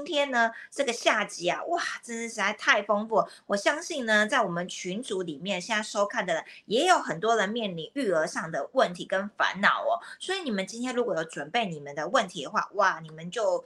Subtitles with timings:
[0.00, 3.22] 今天呢，这个下集啊，哇，真是实在太丰富。
[3.46, 10.00] 我相信呢，在我们群组里面，现在收看的人也有很多人面临育儿上的问题跟烦恼哦。
[10.18, 13.62] 所以你们今天如果有准备你们的问题的话，哇，你们就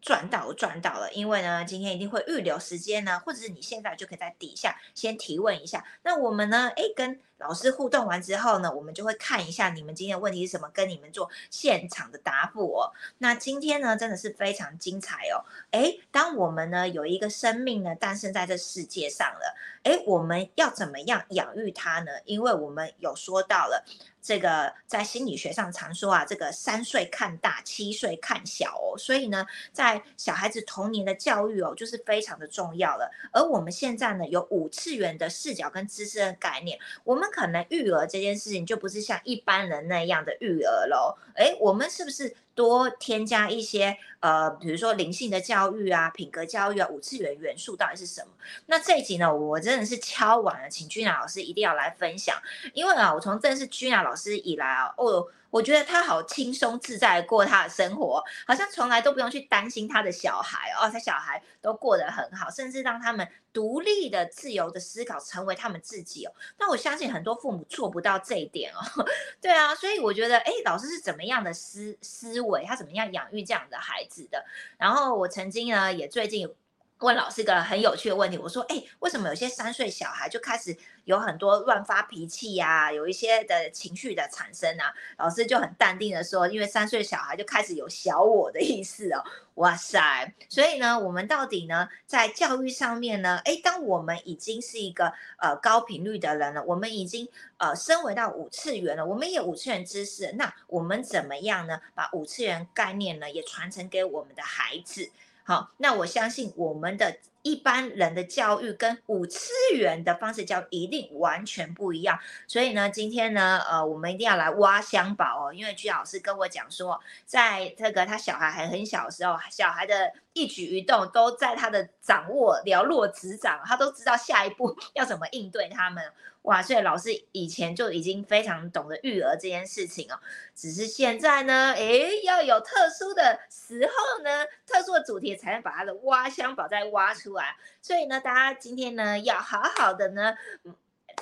[0.00, 1.12] 赚到赚到了。
[1.12, 5.84] 因为呢，今天一定会预留时间呢，或者是你现在就可以在底下先提问一下。
[6.04, 12.92] 那我们呢，诶，跟老师互动完之后呢，我们就会看一下你们今天的问题是什么，跟你们做现场的答复哦。
[13.16, 15.40] 那今天呢，真的是非常精彩哦。
[15.70, 22.12] 诶，当我们呢有一个生命呢诞生在这世界上了，诶，我们要怎么样养育它呢？
[22.26, 23.82] 因为我们有说到了
[24.20, 28.98] 这个在心理学上常说啊，这个三岁看大，七岁看小哦。
[28.98, 33.10] 所以呢，在小孩子童年的教育哦，就是非常的重要了。
[33.32, 37.29] 而我们现在呢，有五次元的视角跟知识的概念，我们。
[37.30, 48.28] 可能育儿这件事情就不是像一般人那样的育儿喽，诶，我们是不是多添加一些呃，比如说灵性的教育啊、品格教育啊、五次元元素到底是什么？
[48.66, 52.36] 那这一集呢，我真的是敲完了，请君娜老师一定要来分享，
[52.74, 55.26] 因为啊，我从认识君娜老师以来啊，哦。
[55.50, 66.32] 我觉得他好轻松自在过他的生活，好像从来都不用去担心他的小孩哦，他小孩都过得很好，甚至让他们独立的、自由的思考，成为他们自己哦。
[66.58, 69.04] 那我相信很多父母做不到这一点哦。
[69.42, 74.44] 对啊，所以我觉得，哎，老师是怎么样的思思维，他怎么样养育这样的孩子的？
[74.78, 76.54] 然后我曾经呢，也最近。
[77.00, 89.24] 问老师一个很有趣的问题，我说：“哎，为什么有些三岁小孩就开始有很多乱发脾气呀，有一些的情绪的产生啊？”老师就很淡定的说：“因为三岁小孩就开始有小我的意思哦。”
[89.56, 90.32] 哇塞！
[90.48, 97.28] 所以呢，我们到底呢，在教育上面呢，哎，当我们已经是一个呃高频率的人了，我们已经
[97.58, 101.80] 呃升维到五次元了，我们有五次元知识，那我们怎么样呢？
[101.94, 105.10] 把五次元概念呢，也传承给我们的孩子。
[105.50, 112.16] 好，那我相信我们的一般人的教育跟五次元的方式教育一定完全不一样。
[112.46, 126.04] 所以呢，今天呢，呃，我们一定要来挖香宝哦，因为居老师跟我讲说，在这个他小孩还很小的时候，小孩的一举一动都在他的掌握了若指掌，他都知道下一步 要怎么应对他们。
[126.42, 130.18] 哇，所以老师以前就已经非常懂得育儿这件事情哦，
[130.54, 137.56] 只是现在呢，诶，要有特殊的时候呢，特殊的主题才能把它的挖香宝再挖出来。
[137.82, 140.34] 所以呢，大家今天呢，要好好的呢，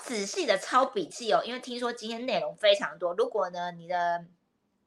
[0.01, 3.13] 仔细的抄笔记哦，因为听说今天内容非常多。
[3.15, 4.25] 如果呢，你的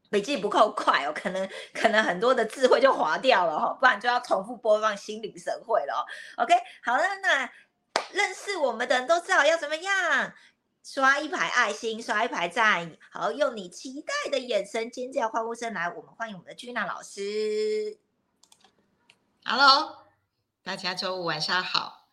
[0.09, 6.01] 笔记不够快哦，可能可能很多的智慧就划掉了哈，不然就要重复播放心领神会了哦。
[6.41, 7.51] OK，好了，那。
[8.11, 10.33] 认识我们的人都知道要怎么样
[10.83, 17.99] 刷一排爱心，刷一排赞，好，用你期待的眼神、尖叫、欢呼声来，我们欢迎我们的君娜老师。
[19.45, 20.05] Hello，
[20.63, 22.07] 大家周五晚上好。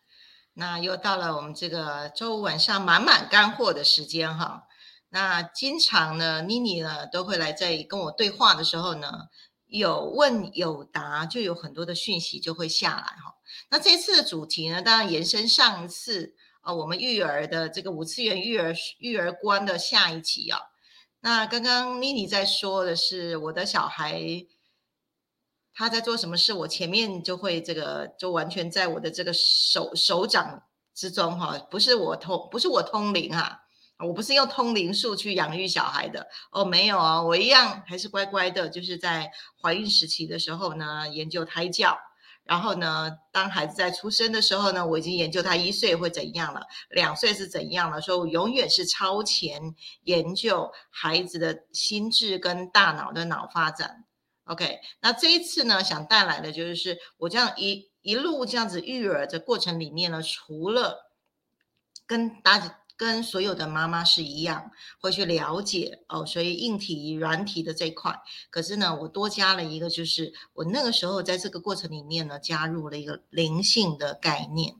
[0.53, 4.67] 那又到了我们这个周五晚上满满干货的时间哈。
[5.09, 9.29] 那经常呢，妮妮呢都会来在跟我对话的时候呢，
[9.65, 13.35] 有问有答，就有很多的讯息就会下来哈。
[13.69, 20.59] 那这次的主题呢，当然延伸上一次啊，我们育儿的这个五次元育儿育儿观的下一期啊。
[21.21, 24.21] 那刚刚妮妮在说的是我的小孩
[25.73, 33.61] 他在做什么事，我前面就会这个就完全在我的这个手手掌之中哈，不是我通不是我通灵哈，
[33.99, 39.31] 我不是用通灵术去养育小孩的哦，没有啊，我一样还是乖乖的，就是在
[39.61, 41.97] 怀孕时期的时候呢，研究胎教。
[42.49, 49.61] 然后呢，当孩子在出生的时候呢，我已经研究他一岁会怎样了，两岁是怎样了，所以我永远是超前
[50.05, 54.03] 研究孩子的心智跟大脑的脑发展。
[54.45, 61.13] OK，那这一次呢，想带来的就是我这样一一路这样子育儿的过程里面呢，除了
[62.07, 62.78] 跟大家。
[62.99, 68.13] 跟所有的妈妈是一样，会去了解哦，所以硬体、软体的这一块。
[68.49, 74.75] 可是呢，我多加了一个，就是我那个时候在这个过程里面呢，加入了一个灵性的概念。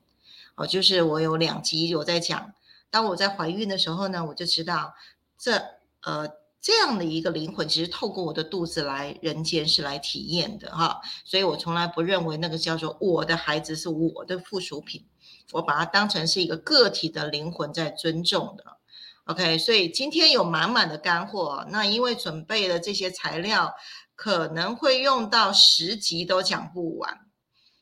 [0.54, 2.52] 哦，就是我有两集有在讲，
[2.90, 4.92] 当我在怀孕的时候呢，我就知道
[5.38, 5.56] 这
[6.02, 6.28] 呃
[6.60, 11.00] 这样的一个灵魂，其实透过我的肚子来人间是来体验的哈。
[11.24, 15.06] 所以我从来不认为那个叫做我的孩子是我的附属品。
[15.52, 18.78] 我把它当成是一个个体的灵魂在尊重的
[19.24, 21.66] ，OK，所以今天有满满的干货。
[21.70, 23.74] 那因为准备的这些材料
[24.14, 27.20] 可能会用到十集都讲不完。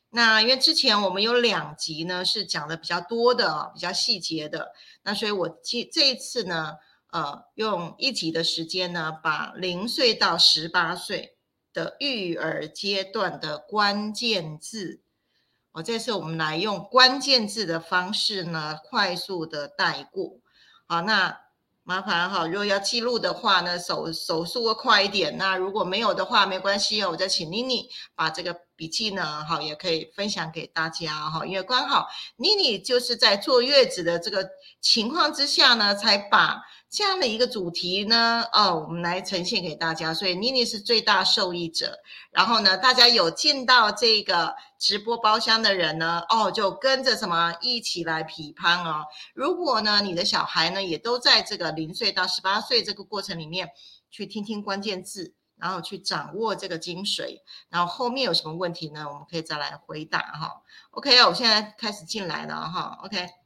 [0.09, 4.73] 那因为之前我们有两集呢是讲的比较多的、比较细节的，
[5.03, 6.75] 那所以我这这一次呢，
[7.11, 11.35] 呃，用一集的时间呢，把零岁到十八岁。
[11.71, 15.01] 的育儿阶段的关键字。
[15.81, 20.39] 这次我们来用关键字的方式呢，快速的带过。
[20.87, 21.39] 好，那
[21.83, 25.37] 麻烦哈，如果要记录的话呢，手手速快一点。
[25.37, 31.45] 那如果没有的话，没关系哦，我再请妮妮把这个笔记呢，哈，也可以分享给大家哈。
[31.45, 34.47] 因为刚好妮妮就是在坐月子的这个
[34.81, 36.61] 情况之下呢，才把。
[36.89, 41.95] 这样的一个主题呢，哦，我们来呈现给大家，所以妮妮是最大受益者。
[42.31, 49.05] 然后呢，大家有进到这个直播包厢的人呢，哦，就跟着什么一起来批判哦。
[49.35, 53.69] 如果呢，你的小孩呢也都在这个零岁到十八岁这个过程里面
[54.09, 57.37] 去听听关键字，然后去掌握这个精髓，
[57.69, 60.63] 然后后面有什么问题呢，我们可以再来回答哈。
[60.89, 62.97] OK 啊，我现在开始进来了哈。
[63.03, 63.38] OK。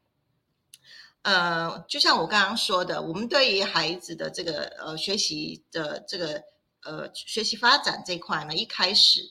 [1.23, 6.41] 呃，就像我刚刚说的，我们对于孩子的这个呃学习的这个
[6.83, 9.21] 呃学习发展这块呢，一开始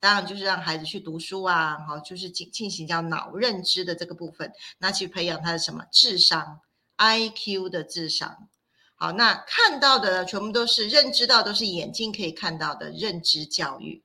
[0.00, 6.60] 当然就是让孩子去读书啊，好，就是进进行叫脑认知的这个部分，那去培养他的什么智商
[6.96, 8.48] ，I Q 的智商。
[8.96, 14.02] 好，那看到的全部都是认知到，都是眼睛可以看到的认知教育。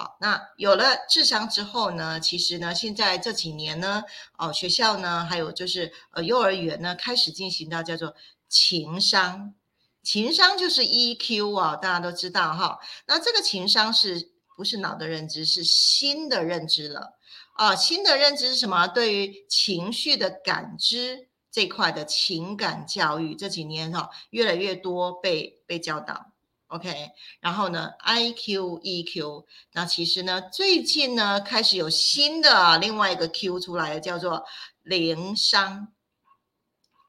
[0.00, 2.18] 好，那有了智商之后呢？
[2.18, 4.02] 其实呢，现在这几年呢，
[4.38, 8.14] 哦，学校呢，还有就是呃，幼儿园呢，开始进行到叫做
[8.48, 9.54] 情商。
[10.02, 12.78] 情商就是 EQ 啊，大家都知道哈。
[13.06, 15.44] 那这个情商是不是脑的认知？
[15.44, 17.18] 是心的认知了
[17.56, 17.76] 啊。
[17.76, 18.86] 心的认知是什么？
[18.86, 26.29] 对于情绪的感知这块的情感教育，这几年哈，越来越多被被教导。
[26.70, 34.44] OK，然后呢，I Q E Q，那其实呢，最近呢开始有新的另外一个 Q 出来了，叫做
[34.84, 35.88] 灵商。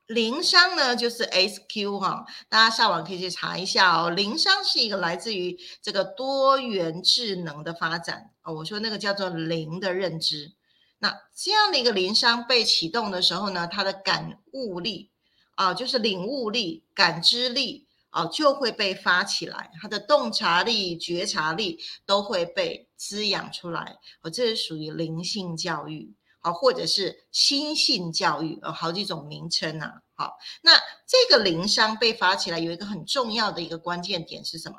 [0.08, 4.10] 灵商呢就是 S Q 哈，大家上网可以去查一下哦。
[4.10, 8.56] 灵商是一个来自于这个多元智能的发展哦。
[8.56, 10.54] 我说那个叫做灵的认知，
[10.98, 15.12] 那这样的一个灵商被启动的时候呢，它的感悟力
[15.54, 17.88] 啊，就是领悟力、感知力。
[18.12, 23.98] 哦，就会被发起来，他的洞察力、觉察力都会被滋养出来。
[24.22, 29.94] 哦，这是属于灵性教育，好，或者是心性教育，呃，好几种名称呐。
[30.14, 30.74] 好，那
[31.08, 34.76] 这个灵商被发起来，有一个很重要的一个关键点是什么？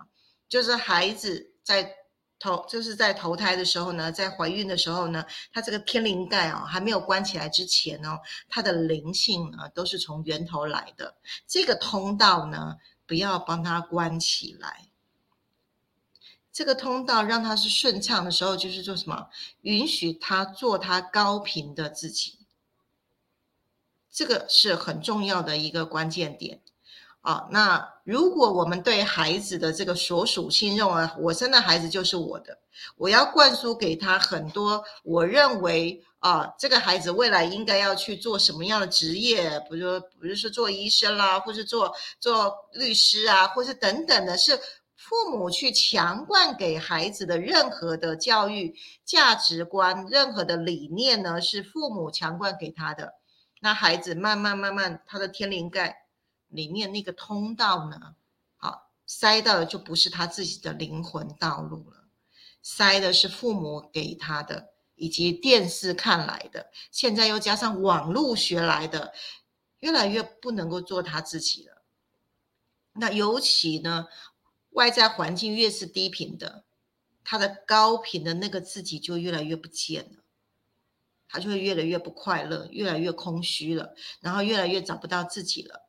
[0.46, 1.90] 就是孩子在
[2.38, 5.24] 投，就是在投胎的时候呢，在怀孕的时候呢，
[5.54, 8.18] 他这个天灵盖哦还没有关起来之前哦，
[8.50, 11.16] 他的灵性呢都是从源头来的，
[11.48, 12.76] 这个通道呢。
[13.12, 14.88] 不要帮他关起来，
[16.50, 19.28] 这个通道让他是顺畅的时候，就是做什么？
[19.60, 22.38] 允许他做他高频的自己，
[24.10, 26.62] 这个是很重要的一个关键点。
[27.22, 27.48] 啊。
[27.50, 32.56] 那如果我们对孩子的这个所属性认为我生的孩子就是我的，
[32.96, 36.04] 我要灌输给他很多我认为。
[36.22, 39.58] 啊，这个孩子未来应该要去做什么样的职业？
[39.68, 44.56] 比如说，比如说做医生啦，或是做做律师啊，或是等等的，是
[44.94, 48.72] 父母去强灌给孩子的任何的教育
[49.04, 51.40] 价值观、任何的理念呢？
[51.40, 53.14] 是父母强灌给他的。
[53.60, 56.01] 那孩子慢慢慢慢，他的天灵盖
[56.52, 58.14] 里面那个通道呢，
[58.56, 62.04] 好塞到的就不是他自己的灵魂道路了，
[62.62, 64.70] 塞的是父母给他的。
[64.94, 69.12] 以及电视看来的，现在又加上网络学来的，
[69.80, 71.82] 越来越不能够做他自己了。
[72.92, 74.06] 那尤其呢，
[74.70, 76.64] 外在环境越是低频的，
[77.24, 80.22] 他的高频的那个自己就越来越不见了，
[81.26, 85.81] 他就会越来越不快乐，越来越空虚了，然后越来越找不到自己了。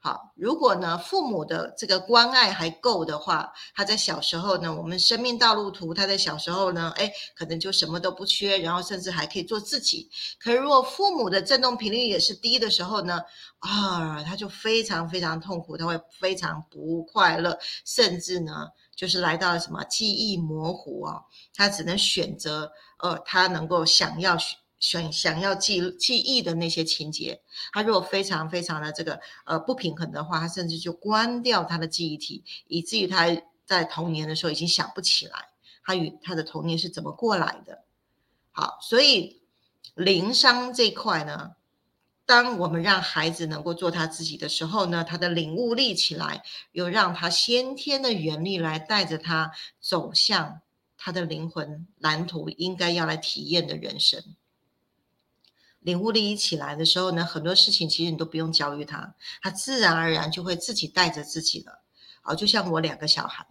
[0.00, 10.08] 好，如果呢，父母的这个关爱还够的话，他在小时候呢，我们生命道路图，他在小时候呢，哎，可能就什么都不缺，然后甚至还可以做自己。
[10.38, 13.20] 可是如果父母的振动频率也是低的时候呢，
[13.58, 21.20] 啊，他就非常非常痛苦，他会非常不快乐，甚至呢，就是来到了什么记忆模糊啊，
[21.52, 24.56] 他只能选择呃，他能够想要选。
[24.80, 27.40] 想想要记记忆的那些情节，
[27.72, 33.26] 他如果非常非常的这个呃不平衡的话，他甚至就关掉他的记忆体，以至于他
[33.66, 35.48] 在童年的时候已经想不起来
[35.84, 37.84] 他与他的童年是怎么过来的。
[38.52, 39.40] 好，所以
[39.94, 41.56] 灵商这块呢，
[42.24, 46.42] 当我们让孩子能够做他自己的时候呢，他的领悟力起来，
[46.72, 50.60] 又让他先天的原力来带着他走向
[50.96, 54.22] 他的灵魂蓝图，应该要来体验的人生。
[55.80, 61.82] 领悟力一起来的时候呢，很多事情其实你都不用教育他，他自然而然就会自己带着自己了。
[62.22, 63.46] 啊，就像我两个小孩，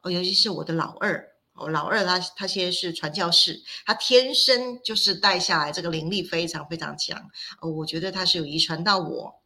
[0.00, 9.40] 哦，尤其是我的老二，我老二他他现在是传教士，他天生就是带下来这个灵力非常非常强，哦，我觉得他是有遗传到我，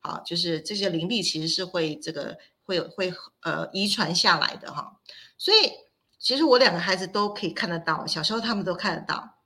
[0.00, 4.98] 好，就是这些灵力其实是会这个会会呃遗传下来的哈，
[5.36, 5.70] 所以
[6.18, 9.37] 其实我两个孩子都可以看得到，小时候他们都看得到，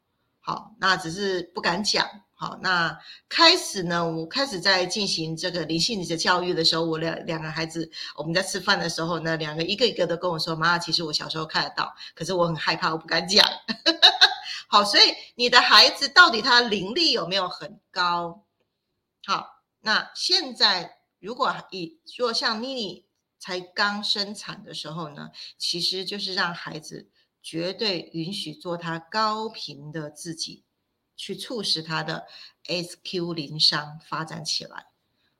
[0.44, 2.04] 好，那只是不敢讲。
[2.34, 4.04] 好，那开始呢？
[4.04, 13.46] 我开始在进行这个灵性的教育的时候，我两两个孩子，我们在吃饭的时候呢，两个一个一个都跟我说：“妈妈，其实我小时候看得到，可是我很害怕，我不敢讲。
[14.66, 15.04] ”好，所以
[15.37, 18.44] 你的孩子到底他灵力有没有很高？
[19.25, 19.46] 好，
[19.78, 23.06] 那现在如果以说像妮妮
[23.38, 27.08] 才刚生产的时候呢，其实就是让孩子
[27.42, 30.64] 绝对允许做他高频的自己。
[31.14, 32.26] 去促使他的
[32.64, 34.87] SQ 灵商发展起来，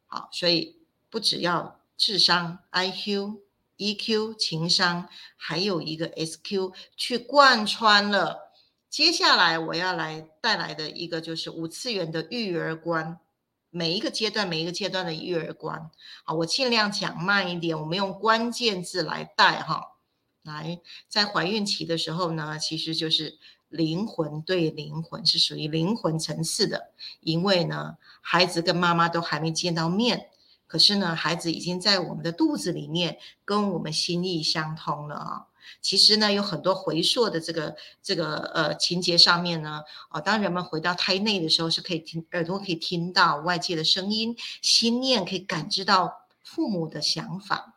[0.07, 0.77] 好，所以
[1.11, 3.41] 不只要智商、IQ、
[3.79, 8.53] EQ、情商，还有一个 SQ 去贯穿了。
[8.89, 13.19] 接下来我要来带来的一个就是五次元的育儿观，
[13.71, 15.91] 每一个阶段每一个阶段的育儿观。
[16.23, 19.92] 好，我尽量讲慢一点，我们用关键字来带哈。
[20.43, 23.39] 来，在怀孕期的时候呢，其实就是。
[23.73, 26.91] 灵魂对灵魂是属于灵魂层次的，
[27.23, 30.29] 因为呢，孩子跟妈妈都还没见到面，
[30.67, 35.47] 可是呢，孩子已经在我们的肚子里面跟我们心意相通了啊。
[35.81, 39.81] 其实呢，有很多回溯的这个这个呃情节上面呢，
[40.11, 47.72] 哦，当人们回到胎内的时候，是可以听耳朵可以听到外界的声音，心念可以感知到父母的想法。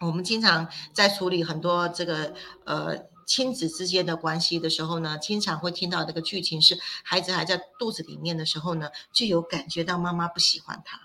[0.00, 3.08] 我们经常在处理很多这个呃。
[3.28, 10.98] 亲子之间的关系的时候呢，经常会听到这个剧情是孩子还在肚子里面的时候呢，就有感觉到妈妈不喜欢他，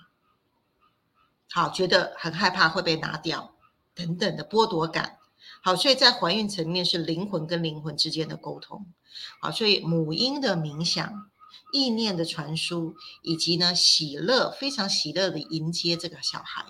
[1.51, 3.53] 好，觉得很害怕会被拿掉
[3.93, 5.17] 等等的剥夺感。
[5.61, 8.85] 好，所以在怀孕层面是灵魂跟灵魂之间的沟通。
[9.41, 11.29] 好，所以母婴的冥想、
[11.73, 16.63] 意念的传输，以及呢喜乐非常喜乐的迎接这个小孩，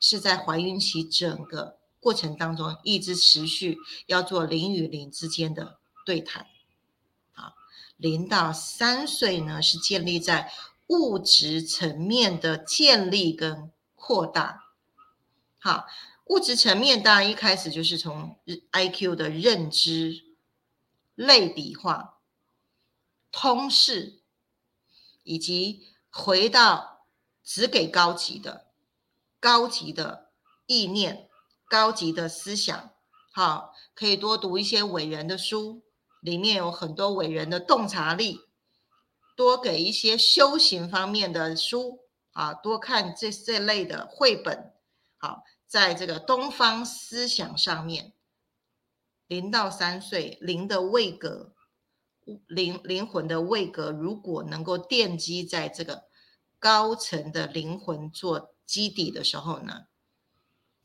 [0.00, 1.78] 是在怀孕期整个。
[2.00, 3.76] 过程当中一直持续
[4.06, 6.46] 要做零与零之间的对谈，
[7.34, 7.54] 啊，
[7.96, 10.52] 零到三岁呢是建立在
[10.86, 14.70] 物质层面的建立跟扩大，
[15.58, 15.86] 好，
[16.26, 18.38] 物质层面当然一开始就是从
[18.70, 20.22] I Q 的认知、
[21.16, 22.20] 类比化、
[23.32, 24.20] 通识，
[25.24, 27.04] 以及回到
[27.42, 28.67] 只给高级的、
[29.40, 30.30] 高级的
[30.66, 31.28] 意念。
[31.70, 32.94] 高级的思想，
[33.30, 35.82] 好，可以多读一些伟人的书，
[36.22, 38.40] 里面有很多伟人的洞察力。
[39.36, 42.00] 多给一些修行方面的书，
[42.32, 44.72] 啊，多看这这类的绘本。
[45.18, 48.14] 好，在这个东方思想上面，
[49.26, 51.52] 零到三岁，灵的位格，
[52.46, 56.04] 灵灵魂的位格，如果能够奠基在这个
[56.58, 59.86] 高层的灵魂做基底的时候呢？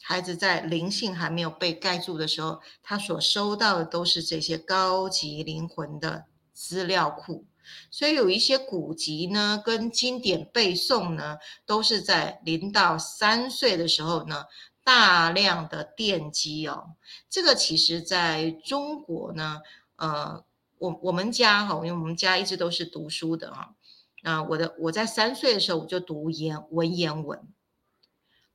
[0.02, 7.46] 孩子在灵性还没有被盖住的时候，他所收到的都是这些高级灵魂的资料库，
[7.90, 14.46] 所以有一些古籍呢，跟经典背诵呢，都是在零到三岁的时候呢，
[14.84, 16.96] 大量的奠基哦。
[17.30, 19.62] 这个其实在中国呢，
[19.96, 20.44] 呃，
[20.80, 23.74] 我我们家哈，因为我们家一直都是读书的哈，
[24.22, 27.40] 那我的我在三岁的时候我就读言文言文。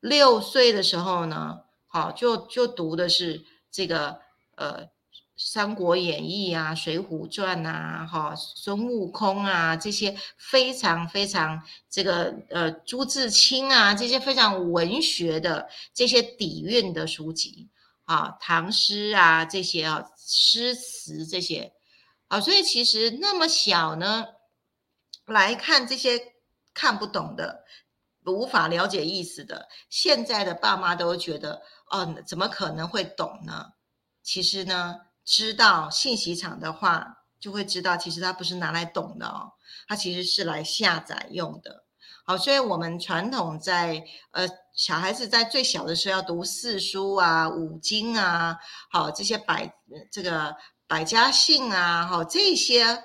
[0.01, 4.21] 六岁的时候呢，好就就读的是这个
[4.55, 4.85] 呃
[5.37, 17.69] 《三国演义》啊，《水浒传》呐，哈孙悟空啊这些非常非常这个呃朱自清啊这些非常文学的这些底蕴的书籍
[18.05, 21.73] 啊，唐诗啊这些啊诗词这些
[22.29, 24.27] 啊，所以其实那么小呢
[25.27, 26.21] 来看这些
[26.73, 27.65] 看不懂的。
[28.29, 33.67] 无法了解意思的，现在的爸妈都觉得，哦，怎么可能会懂呢？
[34.23, 37.07] 其实呢，知道信息场的话，
[37.41, 39.53] 就会知道，其实它不是拿来懂的哦，
[39.87, 41.85] 它其实是来下载用的。
[42.25, 48.59] 好，所以我们传统在呃，小孩子在最小的时候要读四书啊、五经啊，
[48.91, 49.73] 好这些百
[50.13, 50.55] 这个
[50.87, 53.03] 百家姓啊，好这些。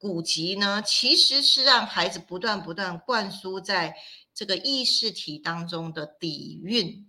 [0.00, 3.94] 古籍呢，其实是让孩子不断不断灌输在
[4.34, 7.06] 这个意识体当中的底蕴，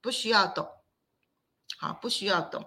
[0.00, 0.68] 不需要懂，
[1.76, 2.64] 好，不需要懂。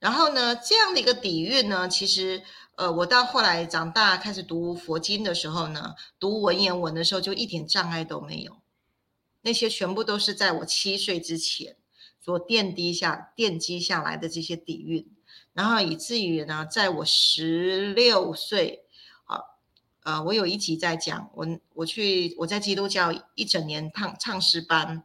[0.00, 2.42] 然后呢，这样的一个底蕴呢，其实，
[2.74, 8.56] 呃，我到后来长大开始读佛经的时候呢，读文言文的时候就一点障碍都没有，
[9.42, 11.76] 那些全部都是在我七岁之前。
[12.18, 15.06] 所奠基下奠基下来的这些底蕴，
[15.52, 18.84] 然后以至于呢，在我十六岁，
[20.06, 21.44] 呃，我有一集在讲我
[21.74, 25.02] 我去我在基督教一整年唱唱诗班，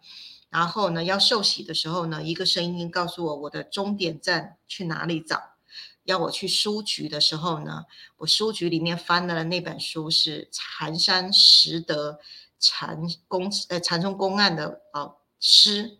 [0.51, 5.55] 然后呢要受洗的时候呢，一个声音告诉我我的终点站去哪里找，
[6.03, 7.86] 要我去书局的时候呢，
[8.17, 12.20] 我书局里面翻的那本书是禅山拾得
[12.60, 15.98] 禅公呃禅宗公案的啊诗。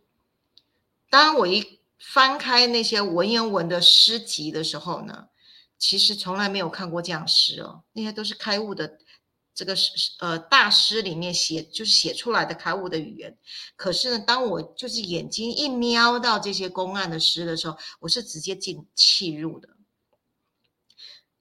[1.10, 5.30] 当我一翻开那些文言文的诗集的时候呢，
[5.82, 9.00] 其实从来没有看过这样诗哦，那些都是开悟的
[9.56, 13.36] 这个是呃大师里面写就是写出来的开悟的语言。
[13.76, 19.70] 可是呢，当我就是眼睛一瞄到这些公案的诗的时候，我是直接进气入的。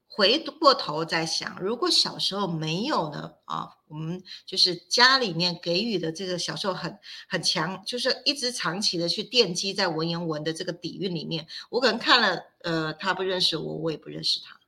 [0.08, 3.34] 回过头再想，如果小时候没有呢？
[3.44, 11.46] 啊，我们就是家里面给予的这个小时候很很强，就是一直长期的去奠基在文言文的这个底蕴里面。
[11.68, 14.58] 我可能看了，呃，他不认识我，我也不认识他。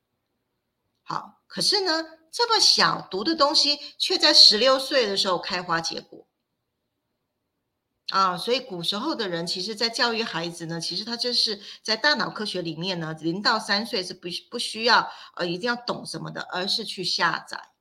[1.04, 6.26] 好，可是呢，这么小读的东西，却在十六岁的时候开花结果。
[8.08, 17.71] 啊，所以古时候的人，其实在教育孩子呢，其实他就是在大脑科学里面呢，零到三岁是不不需要呃一定要懂什么的，而是去下载，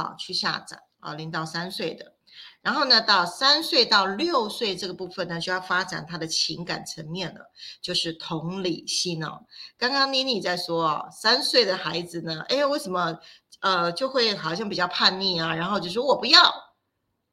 [0.00, 2.14] 啊去下载啊，零到三岁的，
[2.62, 7.50] 然后呢，到三岁到六岁这个部分呢，就要发展他的情感层面了，
[7.80, 9.44] 就是同理心哦。
[9.76, 13.18] 刚刚妮妮在说哦，三岁的孩子呢，哎，为什么
[13.60, 15.54] 呃就会好像比较叛逆啊？
[15.54, 16.68] 然后就说我不要。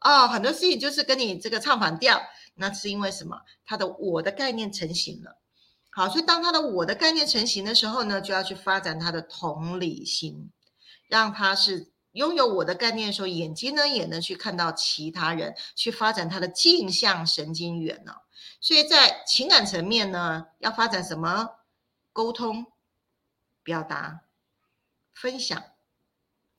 [0.01, 2.21] 哦，很多事情就是跟你这个唱反调，
[2.53, 3.41] 那是因为什么？
[3.65, 5.41] 他的我的概念成型了。
[5.89, 10.51] 好，所以当他的我的概念成型的时候呢，就要去发展他的同理心，
[11.07, 18.15] 让他是拥有我的概念的时候，眼睛呢也能去看到其他人，去发展他的镜像神经元呢。
[18.61, 21.57] 所以在情感层面呢，要发展什么？
[22.13, 22.67] 沟通、
[23.61, 24.21] 表达、
[25.13, 25.61] 分享、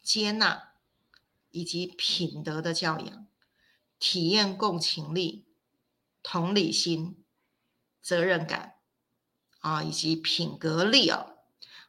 [0.03, 0.75] 接纳
[1.51, 3.27] 以及品德的教养。
[3.99, 5.47] 体验共情力、
[6.23, 7.25] 同理心、
[8.03, 8.75] 责任感
[9.61, 11.36] 啊，以及品格力啊。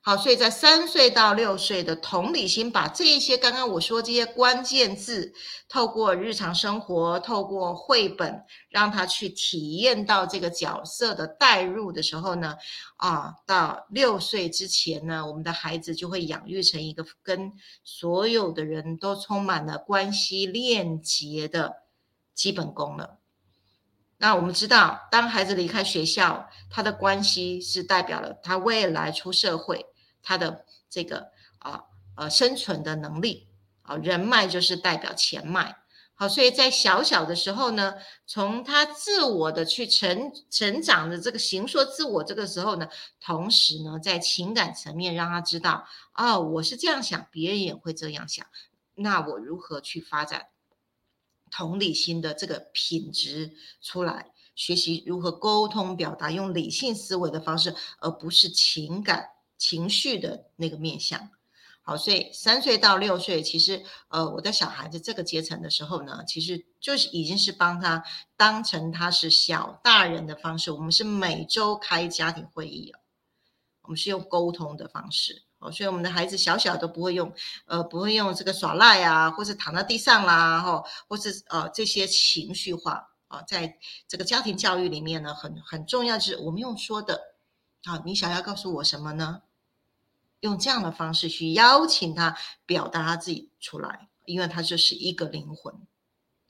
[0.08, 5.34] 好，所以在三岁到六岁的同理心，把这一些刚刚我说这些关键字，
[5.67, 12.56] 透过日常生活，透过绘本，让他去体验到这个角色的代入的时候呢，
[12.96, 17.52] 啊，到六岁之前呢，我们的孩子就会养育成一个跟
[17.84, 21.84] 所有的人都充满了关系链接的。
[22.34, 23.17] 基本功了。
[24.20, 29.86] 那我们知道，当孩子离开学校，他的关系是代表了他未来出社会
[30.21, 31.84] 他的这个啊
[32.15, 33.47] 呃生存的能力
[33.82, 35.77] 啊，人脉就是代表钱脉。
[36.19, 37.93] 好，所以在小小的时候呢，
[38.25, 48.43] 从他自我的去成成长的这个形塑自我这个时候呢，同时呢，在情感层面让他知道，哦，我是这样想，别人也会这样想，
[48.95, 50.47] 那我如何去发展？
[51.51, 61.30] 同理心的这个品质出来，学习如何沟通表达，用理性思维的方式，而不是情感情绪的那个面向。
[61.82, 68.04] 好，所以三岁到六岁，其实呃，我的小孩子这个阶层的时候呢，其实就是已经是帮他
[68.36, 70.70] 当成他是小大人的方式。
[70.72, 72.93] 我们是每周开家庭会议，
[73.84, 75.43] 我们是用沟通的方式。
[75.60, 77.34] 哦，所以我们的孩子小小都不会用，
[77.65, 83.78] 呃，不会用这个耍赖啊，或是躺在地上啦，哈，或是呃这些情绪化啊，在
[84.10, 87.38] 这个家庭教育里面呢，很很重要就是，我们用说的，
[87.86, 89.41] 啊，你想要告诉我什么呢？
[90.41, 95.73] 用这样的方式去邀请他表达他自己出来，因为他就是一个灵魂。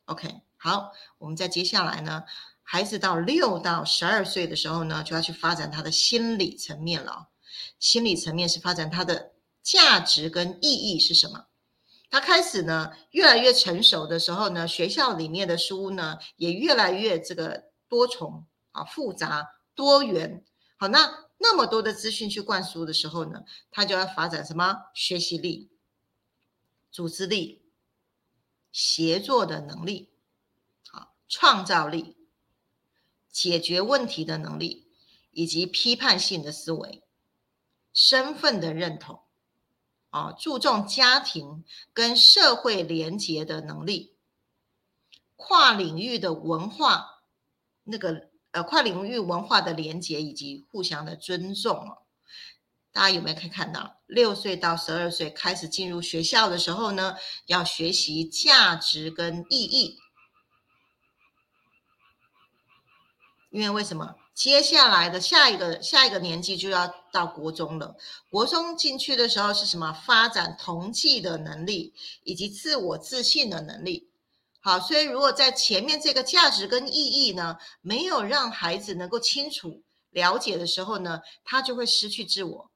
[0.05, 2.23] OK，好，我们再接下来呢，
[2.63, 7.29] 孩子到六到十二岁的时候呢，就要去发展他的心理层面了。
[7.79, 11.45] 心理层面是发展他的价值跟意义是什么？
[12.09, 19.45] 他开始呢越来越成熟的时候呢，学校里面的书呢也越来越这个多重啊复杂
[19.75, 20.45] 多元。
[20.77, 25.69] 好，那那么多的资讯去灌输的时候呢，他就要发展什么学习力、
[26.91, 27.61] 组织力、
[28.71, 30.09] 协作的能力、
[30.89, 32.17] 好创造力、
[33.29, 34.87] 解决问题的能力
[35.31, 37.03] 以及批判性的思维。
[37.93, 39.23] 身份的认同，
[40.11, 44.15] 啊，注重家庭跟社会连结的能力，
[45.35, 47.23] 跨领域的文化，
[47.83, 48.29] 那个
[48.63, 51.97] 跨领域文化的连结以及互相的尊重哦。
[52.91, 57.15] 大家有没有可以看到，六岁到十二岁开始进入学校的时候呢，
[57.45, 59.97] 要学习价值跟意义。
[63.49, 64.15] 因为为什么？
[64.33, 67.95] 接下来的下一个下一个年纪就要到国中了。
[68.29, 69.91] 国中进去的时候是什么？
[69.93, 71.93] 发展同济的能力
[72.23, 74.09] 以及自我自信的能力。
[74.67, 82.69] 好，所以如果在前面这个价值跟意义呢，没有让孩子能够清楚了解的时候呢，他就会失去自我。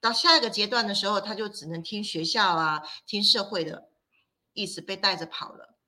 [0.00, 3.84] 到下一个阶段的时候，他就只能听学校啊，听社会的
[4.52, 5.78] 意思被带着跑了。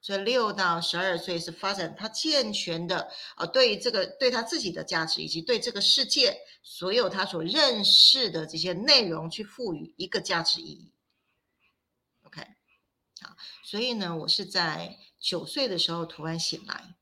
[0.00, 10.90] 所以六到十二岁是发展他健全的，呃，对于这个对他自己的价值以及对这个世界所有他所认识的这些内容去赋予一个价值意义。
[13.20, 16.94] OK，好，所以呢，我是在九岁的时候突然醒来，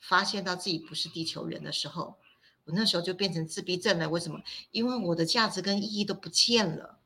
[0.00, 2.18] 发现到自己不是地球人的时候，
[2.64, 4.08] 我那时候就变成自闭症了。
[4.08, 4.40] 为什么？
[4.70, 6.98] 因为我的价值跟意义都不见了。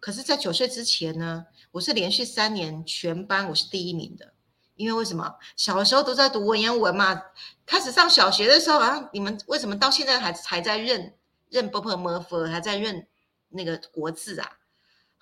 [0.00, 4.34] 可是，在九岁之前呢，我是连续三年全班我是第一名的。
[4.74, 5.38] 因为为什么？
[5.54, 7.22] 小的时候都在读文言文嘛，
[7.66, 11.14] 开始上小学的时候，好像你们为什么到现在还还在认
[11.50, 13.06] 认 b p m f，还在认
[13.50, 14.58] 那个国字啊？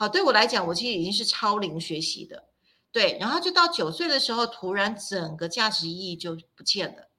[0.00, 2.48] 好，对我来讲，我其实已经是超龄学习的。
[2.90, 7.10] 对，然后就到九岁的时候，突然整个价值意义就不见了。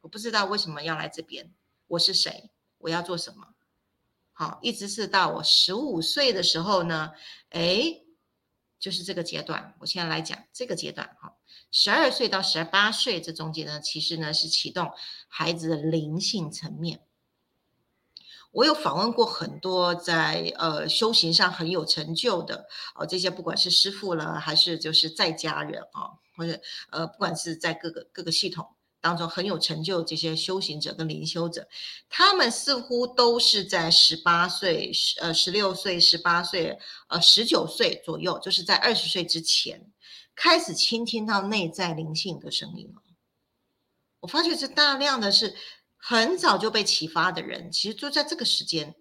[0.00, 1.52] 我不知道为什么要来这边，
[1.86, 3.48] 我是谁，我要做什么。
[4.32, 7.12] 好，一直是到我十五岁的时候呢，
[7.50, 8.00] 哎，
[8.78, 9.74] 就是这个阶段。
[9.80, 11.36] 我现在来讲这个阶段，哈，
[11.70, 14.90] 十二岁到十八岁这中间呢，其实呢是启动
[15.28, 17.02] 孩子的灵性层面。
[18.54, 28.66] 我有访问过很多在呃修行上很有成就的哦，这些不管是师傅了，还是就是在家人啊，或者呃，不管是在各个各个系统。
[29.00, 31.68] 当中很有成就这些修行者跟灵修者，
[32.08, 39.92] 他们似乎都是在十八岁、十呃十六岁、十八岁、呃十九岁左右，就是在二十岁之前
[40.34, 43.02] 开始倾听到内在灵性的声音了。
[44.20, 45.54] 我发觉这大量的是
[46.06, 48.94] 很早就被启发的人，其实就在这个时间，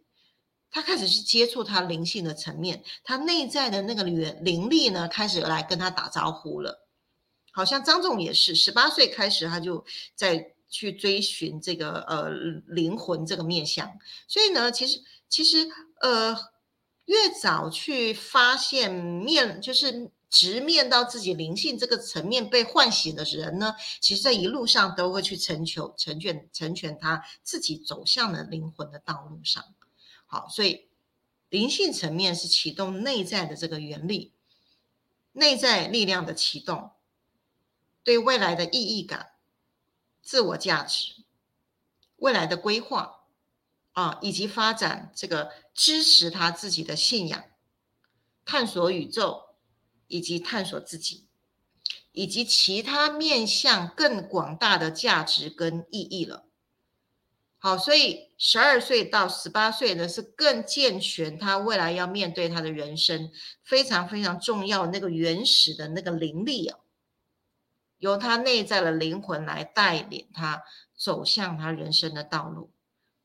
[0.72, 6.88] 他开始去接触他灵性的层面，他内在的那个灵灵力呢，开始来跟他打招呼了。
[7.52, 9.86] 好像张总也是十八岁开始，他就
[10.16, 12.30] 在去追寻这个呃
[12.68, 13.92] 灵魂这个面相。
[14.30, 15.68] 所以呢，其实其实
[16.00, 16.34] 呃
[17.04, 29.64] 越早去发现面，就是直面到自己灵性这个层面被唤醒的人呢，其实在一路上都会去成就成全成全他自己走向了灵魂的道路上。
[30.26, 30.88] 好，所以
[31.50, 34.34] 灵性层面是启动内在的这个原理，
[35.34, 36.90] 内在力量的启动。
[38.04, 39.34] 对未来的意义感、
[40.24, 41.24] 自我价值、
[42.16, 43.28] 未来的规划
[43.92, 47.44] 啊，以及发展这个支持他自己的信仰、
[48.44, 49.43] 探索宇宙，
[50.14, 51.26] 以及探索自己，
[52.12, 56.46] 以及其他面向更广大的价值跟意义了。
[57.58, 63.32] 好，所以十二岁到十八岁呢，是更健全他未来要面对他的人生
[63.64, 66.78] 非常非常重要那个原始的那个灵力啊。
[67.98, 70.62] 由他内在的灵魂来带领他
[70.96, 72.70] 走向他人生的道路，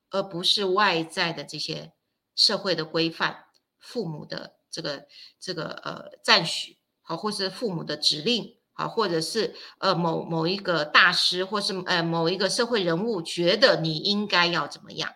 [0.08, 1.92] 而不是外在的这些
[2.34, 3.44] 社会的规范、
[3.78, 5.08] 父母的这个
[5.40, 6.77] 这个呃赞许，
[7.08, 15.14] 好，或是父母的指令，好，或者是呃某某一个大师，或是呃某一个社会人物觉得你应该要怎么样，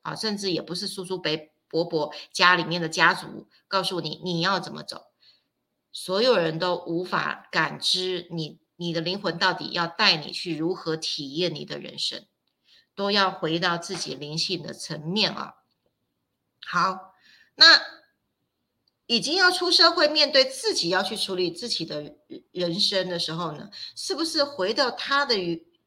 [0.00, 1.30] 啊，甚至也不是叔叔伯
[1.68, 5.08] 伯伯家里面的家族告诉你你要怎么走，
[5.92, 8.58] 所有人都无法感知你。
[8.78, 12.26] 你的灵魂到底要带你去如何体验你的人生，
[12.94, 15.54] 都要回到自己灵性的层面啊。
[16.66, 17.14] 好，
[17.54, 17.80] 那
[19.06, 22.16] 已经要出社会，面对自己要去处理自己的
[22.50, 25.34] 人生的时候呢，是不是回到他的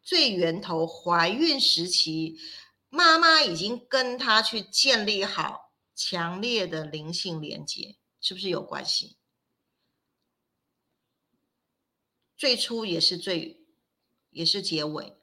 [0.01, 0.87] 最源头？
[0.87, 2.37] 怀孕时期，
[2.89, 9.17] 妈妈已经跟他去建立好强烈的灵性连接，是不是有关系？
[12.37, 13.59] 最初也是最，
[14.29, 15.18] 也是结尾，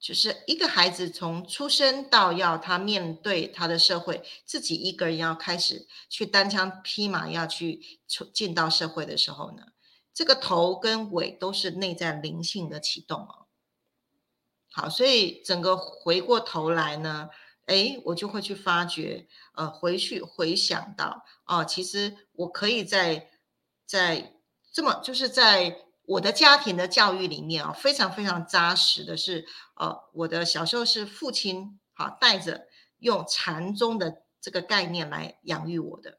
[0.00, 9.64] 就是一个孩子从出生到要他面对他的社会，自己一个人要开始去单枪匹马要去出进到社会的时候呢，
[10.14, 13.46] 这个头跟尾都是内在灵性的启动哦。
[14.72, 17.28] 好，所以整个回过头来呢，
[17.66, 23.28] 哎，我就会去发觉，呃，回去回想到，哦，其实我可以在
[23.84, 24.32] 在
[24.72, 25.84] 这么就是在。
[26.10, 29.46] 我的家庭的教育里面啊，非常非常扎实的是，
[29.76, 32.66] 呃，我的小时候是父亲啊带着
[32.98, 36.18] 用禅宗的这个概念来养育我的，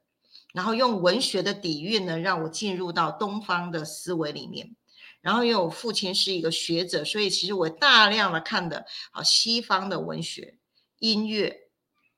[0.54, 4.78] 然后用文学的底蕴呢，让我进入到东方的思维里面，
[5.20, 10.58] 然后因为我父亲是一个学者，所以其实我大量的看的啊西方的文学、
[11.00, 11.68] 音乐、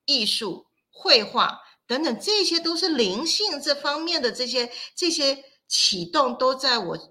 [0.06, 7.10] 艺术、绘画等等，这些都是灵性这方面的这些这些启动，都在我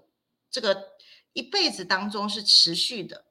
[0.53, 0.93] 这个
[1.33, 3.25] 一辈子当中是持续的。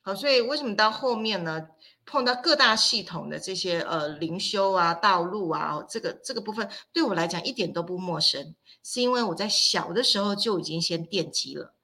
[0.00, 1.68] 好，所以为什么到后面呢？
[2.04, 11.74] 碰到各大系统的这些呃灵修啊、道路啊，这个这个部分对我来讲一点都不陌生，是因为我在小的时候就已经先奠基了。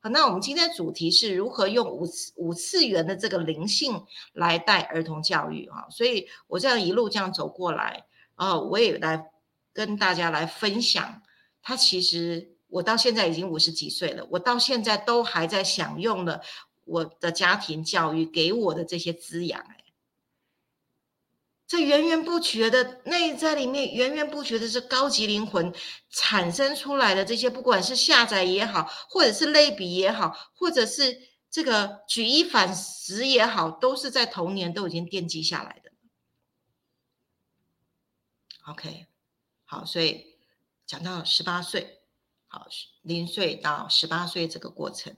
[0.00, 5.86] 好，那我们今天主题是如何用五次五次元的这个灵性来带儿童教育啊？
[5.90, 9.30] 所以我这样一路这样走过来啊，我也来
[9.72, 11.22] 跟大家来分享。
[11.62, 16.40] 他其实我到现在已经五十几岁了，我到现在都还在享用了。
[16.84, 19.84] 我的家庭教育给我的这些滋养，哎，
[21.66, 25.70] 这源源不绝的内在里面，源源不绝的是高级灵魂
[26.08, 35.92] 产生出来的这些，不管是下载也好，或者是类比也好，或者是这个举一反十也好，都是在童年都已经奠基下来的。
[38.66, 39.08] OK，
[39.66, 40.38] 好，所以
[40.86, 41.97] 讲到十八岁，
[42.58, 42.66] 好，
[43.02, 45.16] 零岁到十八岁这个过程。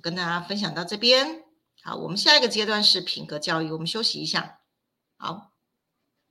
[0.00, 1.42] 跟大家分享到这边，
[1.82, 4.60] 好，我们下一个阶段是品格教育，我们休息一下，
[5.16, 5.50] 好，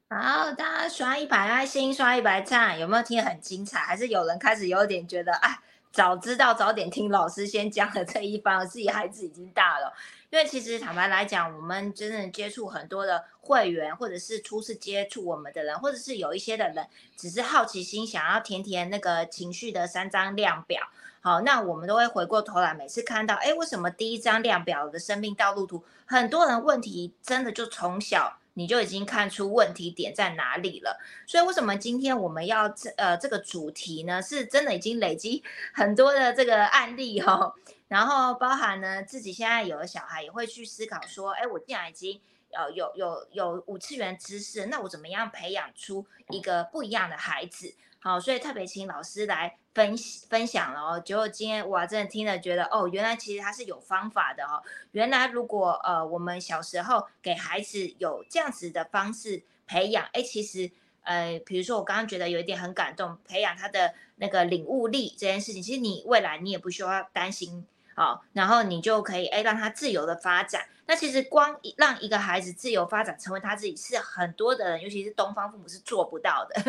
[0.10, 3.80] 好，大家刷一百爱心，刷一百赞，有没有听很精彩？
[3.80, 5.60] 还是有人开始有点觉得，哎，
[5.92, 9.94] 早知道早点听老师先讲了这一番，自己孩子已经大了。
[10.30, 16.86] 因为其实坦白来讲，我们真正接触很多的会员，或者是初次接触我们的人，或者是有一些的人，
[17.16, 20.84] 只是好奇心想要填填那个情绪的三张量表。
[21.22, 31.00] 好，那我们都会回过头来，每次看到，哎，为什么第一张量表的生命道路图，很多人问题真的就从小你就已经看出问题点在哪里了？
[31.28, 34.20] 所以为什么今天我们要这呃这个主题呢？
[34.20, 35.44] 是真的已经累积
[35.76, 37.54] 很多的这个案例哦，
[37.88, 42.20] 然后包含呢自己现在有了小孩也会去思考说，哎，我既然已经
[42.52, 47.76] 有有有有五次元知识，那我怎么样培养出一个不一样的孩子？
[48.00, 49.96] 好，所以特别请老师来分
[50.30, 51.00] 分享了哦。
[51.00, 54.62] 结果今天哇，真的听了觉得哦，原来其实他是有方法的哦。
[54.92, 67.66] 原来如果呃我们小时候给孩子有这样子的方式培养，哎，其实呃，比如说我刚刚觉得有一点很感动，培养他的那个领悟力这件事情，其实你未来你也不需要担心。
[67.96, 70.68] 好，然后你就可以哎让他自由的发展。
[70.88, 76.62] 那其实光让一个孩子自由发展，成为他自己，是很多的人，尤其是东方父母是做不到的，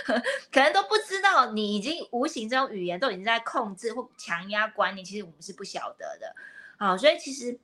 [0.52, 6.34] 可能都不知道你已经无形中语言都已经在控制或强压观念，其实我们是不晓得的。
[6.78, 7.58] 好，所以其实。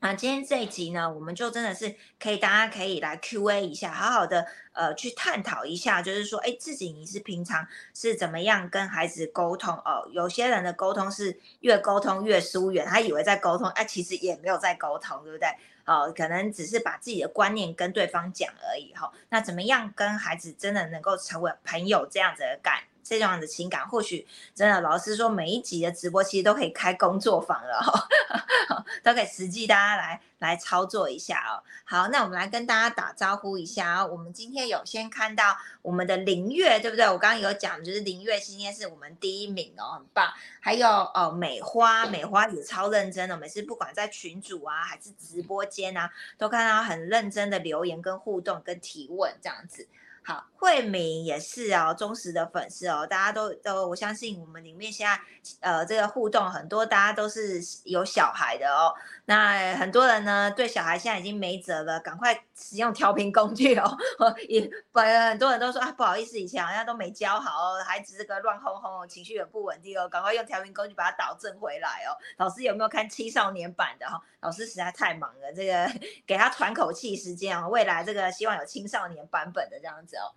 [0.00, 10.08] 那，今天这一集呢，我们就真的是可以，大家可以来 Q&A 一下，好好的呃去探讨一下，就是说，哎，自己你是平常是怎么样跟孩子沟通哦？
[10.12, 15.48] 有些人的沟通是越沟通越疏远，他以为在沟通，哎，其实也没有在沟通，对不对？
[15.84, 19.10] 哦，可能只是把自己的观念跟对方讲而已哈。
[19.30, 22.84] 那怎么样跟孩子真的能够成为朋友这样子的感？
[23.08, 28.08] 这样的情感，或许真的，老师说每一集的直播其实都可以开工作坊了，
[29.02, 31.62] 都可以实际大家来来操作一下哦。
[31.84, 34.06] 好，那我们来跟大家打招呼一下啊。
[34.06, 37.08] 我们今天有先看到我们的林月，对不对？
[37.08, 40.30] 我刚刚有讲，就是林月今天是我们第一名哦，很棒。
[40.60, 49.88] 还有哦，美花，美花也超认真的，每次不管在群组啊，还是直播间啊，都看到很认真的留言跟互动跟提问这样子。
[50.22, 55.20] 好，慧敏也是哦，忠实的粉丝哦，大家都都，我相信我们里面现在
[55.60, 58.92] 呃这个互动很多，大家都是有小孩的哦。
[59.26, 63.96] 那很多人呢对小孩现在已经没辙了，赶快使用调频工具哦。
[64.48, 72.10] 也本很多人都说啊，不好意思，以前好像都没教好哦，孩子这个乱哄哄，情绪也不稳定哦，赶快用调频工具把它导正回来哦。
[72.36, 74.20] 老师有没有看青少年版的哈？
[74.40, 75.88] 老师实在太忙了，这个
[76.26, 77.68] 给他喘口气时间哦。
[77.68, 80.30] 未来这个希望有青少年版本的这样子哦。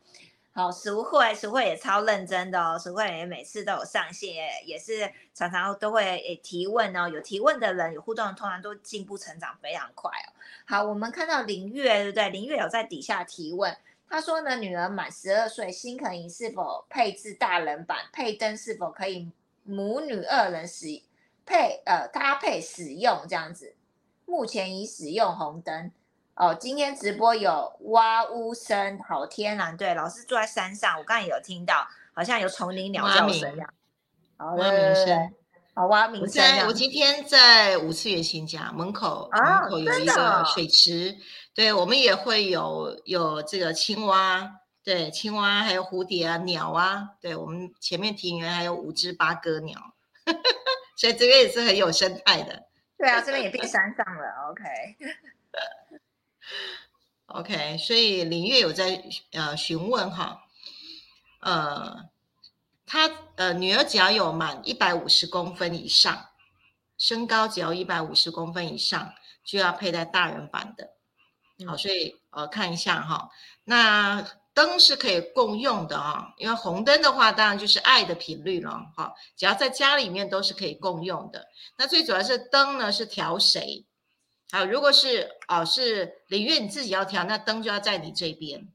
[0.54, 7.08] 好，淑慧，淑慧也超认真的哦，淑慧也每次都有上线，也是常常都会诶提问哦。
[7.08, 10.28] 有提问的人，有互动的，通常都进步成长非常快哦。
[10.66, 12.30] 好，我们看到林月，对不对？
[12.32, 13.78] 林月有在底下提问，
[14.10, 18.00] 他说呢，女儿满十二岁，新可以是否配置大人版？
[18.12, 19.32] 配灯是否可以
[19.64, 21.02] 母女二人使
[21.46, 23.74] 配呃搭配使用这样子？
[24.26, 25.94] 目前已使用红灯。
[26.36, 29.76] 哦，今天直播有蛙呜声，好天然。
[29.78, 33.68] 对，老师住在山上，我刚才有听到，好像有丛林鸟叫声呀。
[34.38, 35.34] 蛙鸣声，
[35.76, 36.44] 好蛙鸣声。
[36.62, 41.16] 我我今天在五次元新家门口，门口有一个水池，
[41.54, 44.52] 对我们也会有有这个青蛙，
[44.84, 49.94] 对青蛙还有蝴蝶啊鸟啊，对我们前面庭园还有五只八哥鸟。
[50.98, 52.64] 所以这边也是很有生态的。
[52.98, 54.50] 对啊， 这边也变山上了。
[54.50, 54.64] OK。
[57.28, 60.44] OK，所以林月有在呃询问哈，
[61.40, 62.10] 呃，
[62.86, 66.28] 他呃女儿只要有满一百五十公分以上，
[66.98, 69.14] 身高只要一百五十公分以上，
[69.46, 70.90] 就要佩戴大人版的。
[71.66, 73.30] 好，所以呃看一下哈，
[73.64, 81.48] 那灯是可以共用的哈，因为红灯的话，当然就是爱的频率了哈，只要在家里面都是可以共用的。
[81.78, 83.86] 那最主要是灯呢是调谁？
[84.54, 88.68] 好，如果是哦，是林月你自己要调，那灯就要在你这边。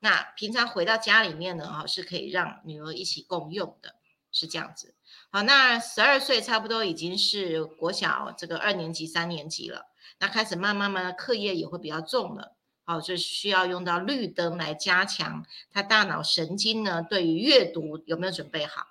[0.00, 3.94] 那平常回到家里面呢，哈，是可以让女儿一起共用的，
[4.32, 4.94] 是这样子。
[5.30, 9.86] 好，那十二岁差不多已经是国小这个二年级、三年级了，
[10.18, 18.84] 那开始慢慢慢的课业也会比较重了，好，就需要用到绿灯来加强他大脑神经呢，对于阅读有没有准备好？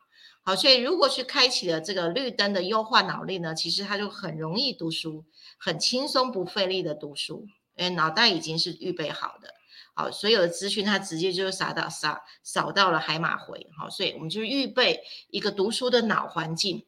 [0.43, 5.25] 好，所以如果是开启了这个绿灯的优化脑力呢，其实他就很容易读书。
[5.59, 7.45] 很轻松不费力的读书，
[7.75, 9.53] 因为脑袋已经是预备好的，
[9.93, 16.85] 好，所有的资讯它直接就是撒到撒扫到了海马回，好，所以我们就是预备一个读书的脑环境，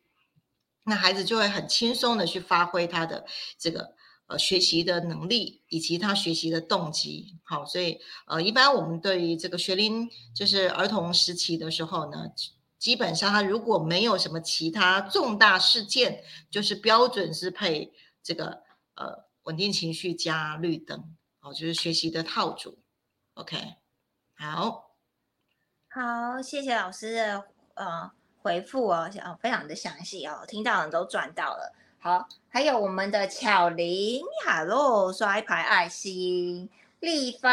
[0.86, 3.26] 那孩子就会很轻松的去发挥他的
[3.58, 3.94] 这个
[4.28, 12.20] 呃学习的能力以及他学习的动机，好，所以呃一般我们对于这个学龄就是儿童时期的时候呢，
[12.80, 17.92] 基本上他如果没有什么其他重大事件，就是标准是配。
[18.24, 18.64] 这个
[18.96, 22.80] 呃，稳定情绪加绿灯，哦，就是学习的套组。
[23.36, 23.76] OK，
[24.36, 24.92] 好，
[25.90, 31.74] 好，谢谢老师的呃回复哦，哦，非常的详细哦，听到人都赚到了。
[32.00, 36.70] 好，还有我们的巧玲，Hello，刷一排爱心。
[37.00, 37.50] 立方，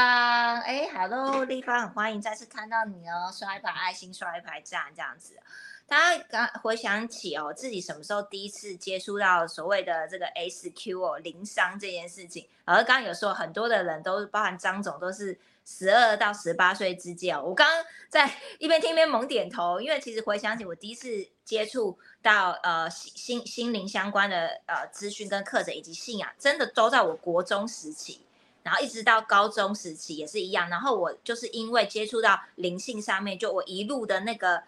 [0.60, 5.40] 哎，Hello，立方，很欢迎再次看到你哦，刷一排爱心，刷一排赞，这样子。
[5.88, 12.46] 大家刚回想起哦，自己什么时候第一次接触到所谓的这个 SQ 哦，零商这件事情？
[12.66, 17.42] 而刚刚有说很多的人都包含张总都是十二到十八岁之间哦。
[17.42, 28.20] 我刚刚在一边听一边猛点头，因为其实回想起我第一次接触到呃心心心灵相关的呃资讯跟课程以及信仰，真的都在我国中时期，
[28.62, 30.68] 然后一直到高中时期也是一样。
[30.68, 34.62] 然后我就是因为接触到灵性上面，就我一路的那个。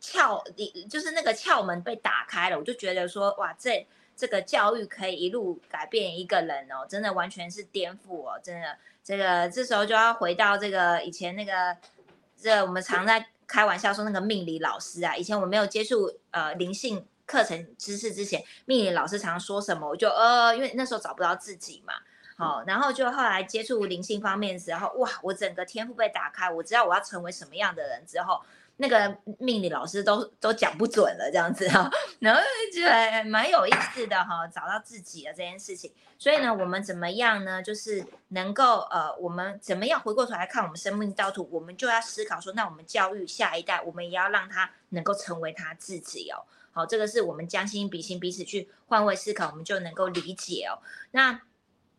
[0.00, 3.86] 窍，你就是那个窍门被打开了，我就觉得说，哇，这
[4.16, 11.76] 这个教育可以一路改变一个人哦，真的完全是颠覆哦，真的，这个这时候就要回到这个以前那个，
[12.40, 21.94] 这我们常在开玩笑说那个命理老师啊，以前我没有接触呃灵性课程知识之前，命理老师常说什么，我就呃，因为那时候找不到自己嘛，
[22.36, 28.40] 好，然后就后来接触灵性方面的时候，哇，我整个天赋被打开，我知道我要成为什么样的人之后。
[28.80, 32.40] 那个命理老师都都讲不准了，这样子哈， 然后
[32.74, 35.92] 就还蛮有意思的哈，找到自己的这件事情。
[36.18, 37.62] 所以呢，我们怎么样呢？
[37.62, 46.40] 就是能够呃，我们怎么样回过头来看我们生命道途，我们就要思考说，那我们教育下一代，我们也要让他能够成为他自己哦。
[46.72, 50.80] 好，这个是我们将心比心，彼此去换位思考，我们就能够理解哦。
[51.10, 51.42] 那。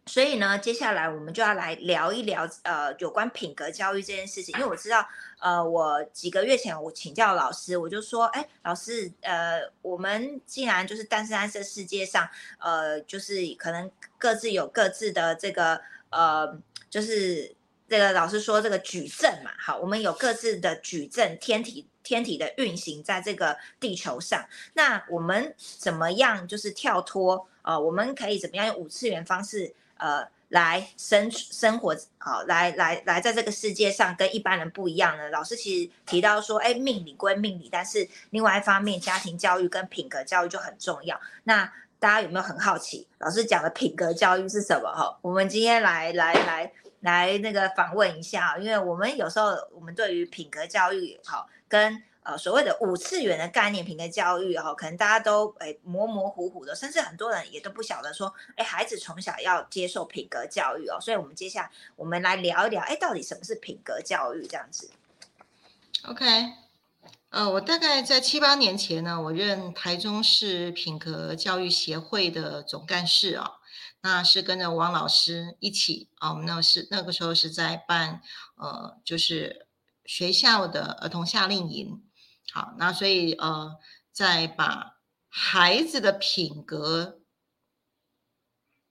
[0.07, 4.53] 所以呢，接下来我们就要来聊一聊，呃，有关品格教育这件事情。
[4.57, 5.07] 因为我知道，
[5.39, 16.59] 呃，我几个月前我请教老师，我就说，哎，老师，呃，我们既然就是诞生在这世界上，呃，就是可能各自有各自的这个，呃，
[16.89, 17.55] 就是
[17.87, 27.47] 这个老师说这个矩阵嘛，好，我们有各自的矩阵，天体天体的运行在这个地球上，那我们怎么样就是跳脱？
[27.61, 29.71] 呃，我们可以怎么样用五次元方式？
[30.01, 35.29] 呃，来生生活好，来来来，在这个世界上跟一般人不一样呢。
[35.29, 41.21] 老师其实提到说，哎，命理归命理，但是另外一方面，家庭教育跟品格教育就很重要。
[41.43, 44.91] 那大家有没有很好奇，老师讲的品格教育是什么？
[44.91, 52.01] 哈，我们今天来来来来那个访问一下，因为我们有时候我们对于品格教育好跟。
[52.23, 61.01] 呃，所谓的五次元的概念，品格教育哦，可能大家都诶模模糊糊的，甚至很多人也都不晓得说，哎，孩子从小要接受品格教育哦。
[61.01, 64.91] 所以，我们接下来我们来聊一聊，哎，到底什么是品格教育这样子
[66.03, 66.25] ？OK，
[67.29, 73.53] 呃，我大概在七八年前呢，我任台中市品格教育协会的总干事啊，
[74.01, 78.21] 那是跟着王老师一起啊，我们那是那个时候是在办
[78.57, 79.65] 呃，就是
[80.05, 82.03] 学校的儿童夏令营。
[82.53, 83.77] 好，那所以呃，
[84.11, 84.97] 再把
[85.29, 87.21] 孩子的品格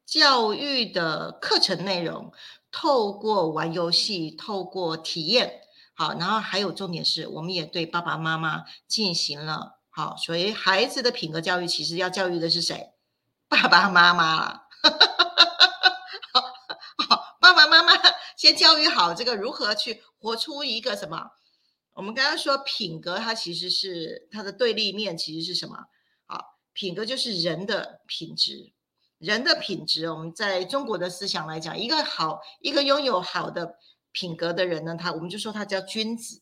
[0.06, 2.32] 教育的课程内容，
[2.70, 5.60] 透过玩游戏，透过体验，
[5.94, 12.94] 好，然后还有重点是，我们也对爸爸妈妈进行了好，所以孩子的品格教育其实要教育的是谁？
[13.48, 14.68] 爸爸妈妈啦。
[17.08, 17.92] 好，爸爸妈妈
[18.36, 21.30] 先教育好这个如何去活出一个什么？
[21.94, 25.86] 我们刚刚说品格，它其实是它的对立面，其实是什么？
[26.26, 28.72] 好，品格就是人的品质。
[29.18, 33.76] 人的品质，我们在中国的思想来讲，一个好，一个拥有好的
[34.12, 36.40] 品格的人呢，他我们就说他叫君子。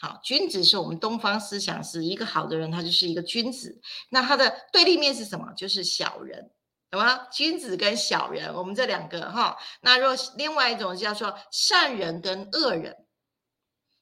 [0.00, 3.80] 好，君子是我们东方思想是一个好的人，他就是一个君子。
[4.08, 5.52] 那他的对立面是什么？
[5.56, 6.50] 就是小人，
[6.90, 7.28] 懂吗？
[7.30, 9.56] 君子跟小人，我们这两个哈。
[9.82, 13.03] 那若另外一种叫做善人跟恶人，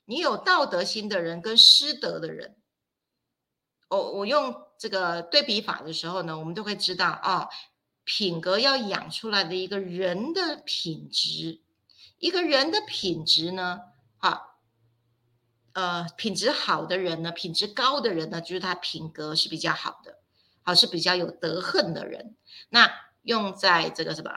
[0.04, 2.56] 你有道德心的人跟失德的人。
[3.88, 7.48] 我我用这个对比法的时候呢，我们都会知道啊，
[8.04, 11.60] 品格要养出来的一个人的品质，
[12.18, 13.80] 一个人的品质呢，
[14.16, 14.58] 好，
[15.74, 20.20] 呃，品质好的人呢，品质高的人呢，就是他品格是比较好的，
[20.62, 22.34] 好是比较有德恨的人。
[22.70, 22.90] 那
[23.22, 24.30] 用在这个什么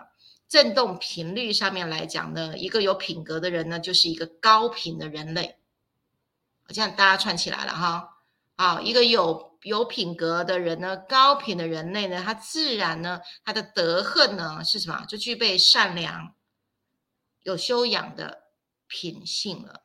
[0.48, 5.58] 振动频率上面来讲呢，一个有品格的人呢，就是一个高频的人类。
[6.68, 8.12] 这样大家串起来了哈。
[8.56, 15.04] 啊，一个有有品格的人呢，高品的人类呢，他自然呢，他的德恨呢是什么？
[15.06, 16.34] 就具备善良、
[17.43, 18.43] 有修养的
[18.88, 19.84] 品性了。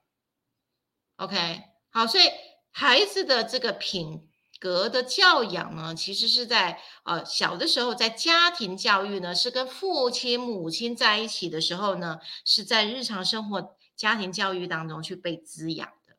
[1.17, 2.25] OK，好，所以
[2.71, 4.30] 孩子的这个品
[4.61, 16.19] 格的教养呢，其实是在呃小的时候，在家庭教育呢，是跟父亲、母亲在一起的时候呢，是在日常生活家庭教育当中去被滋养的。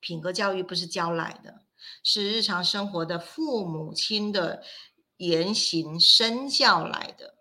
[0.00, 1.60] 品格教育不是教来的，
[2.02, 4.62] 是日常生活的父母亲的
[5.18, 7.36] 言行身教来的。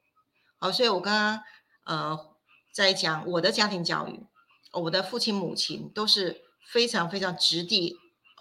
[0.60, 1.44] 好，所以我刚刚
[1.86, 2.36] 呃
[2.72, 4.28] 在讲我的家庭教育，
[4.74, 7.98] 我的父亲母亲都是非常非常直地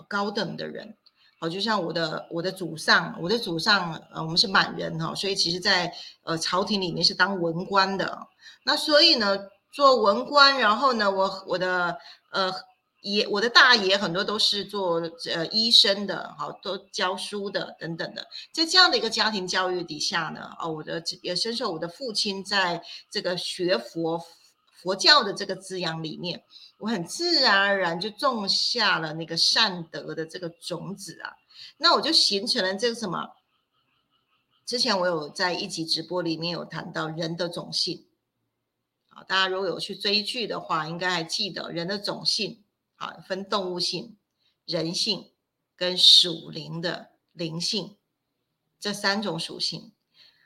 [0.07, 0.97] 高等的人。
[1.41, 5.93] 好，就像我的我的祖上，我的祖上呃我们是满人哈，所以其实在
[6.23, 8.19] 呃朝廷里面是当文官的。
[8.65, 9.39] 那所以呢，
[9.73, 11.99] 做文官，然后呢，我我的
[12.31, 12.53] 呃。
[13.03, 15.01] 爷，我的大爷很多都是做
[15.33, 24.21] 呃医生的，好，都教书的等等的，在这样的一个家庭教育底下呢，哦，我的也深受我的父亲在这个学佛
[24.83, 26.43] 佛教的这个滋养里面，
[26.79, 31.37] 我很自然而然就种下了那个善德的这个种子啊，
[31.77, 33.31] 那我就形成了这个什么？
[34.65, 38.07] 之前我有在一集直播里面有谈到人的种性，
[39.11, 42.65] 啊，大家如果有去追剧的话，应该还记得人的种性。
[43.01, 44.17] 啊，分动物性、
[44.65, 45.31] 人性
[45.77, 47.97] 跟属灵的灵性
[48.81, 49.93] 这三种属性。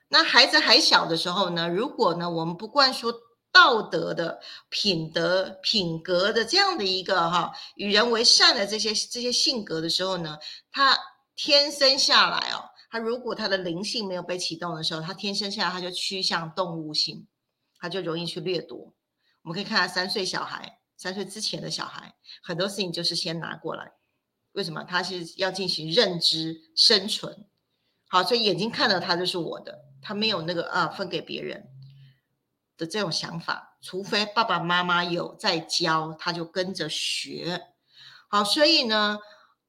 [0.08, 3.10] 那孩子还小的时候呢，如果呢我们不灌输
[3.53, 4.40] 道德的
[4.70, 10.38] 品德、品格的这样的一个哈与人为善的这些这些性格的时候呢，
[10.70, 10.98] 他
[11.36, 17.28] 天生下来哦，他如果他的灵性没有被启动的时候，他天生下来他就趋向动物性，
[17.78, 18.78] 他就容易去掠夺。
[19.42, 20.78] 我们可以看下三岁小孩。
[20.94, 23.90] 三岁之前的小孩，很多事情就是先拿过来。
[24.53, 24.84] 为什么？
[24.84, 27.48] 他是要进行认知生存。
[28.09, 31.66] 好，所以眼睛看到他就是我的，他没有那个啊分给别人
[32.86, 33.76] 这种想法。
[33.80, 37.68] 除非爸爸妈妈有在教，他就跟着学。
[38.28, 39.18] 好，所以呢，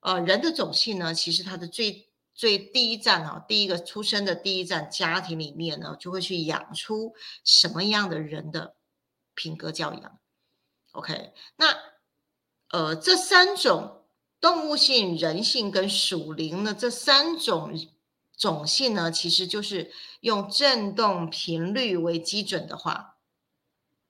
[0.01, 8.76] 呃，人的种性呢，其实他的最最第一站啊，第一个出生的第一站家庭里面呢，就会去养出什么样的人的
[9.34, 10.20] 品格教养。
[10.91, 11.76] OK，那
[12.70, 14.05] 呃，这三种
[14.39, 17.74] 动物性、人性跟属灵的这三种
[18.36, 23.16] 种性呢，其实就是用振动频率为基准的话，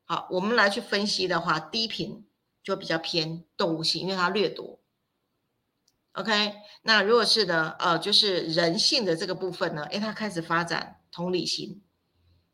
[0.06, 2.26] 好，我们来去分析的话，低频
[2.64, 4.80] 就比较偏动物性，因为它掠夺。
[6.14, 6.54] OK，
[6.84, 11.82] 那如果是呢，呃，就是人性的这个部分呢，诶，它开始发展同理心。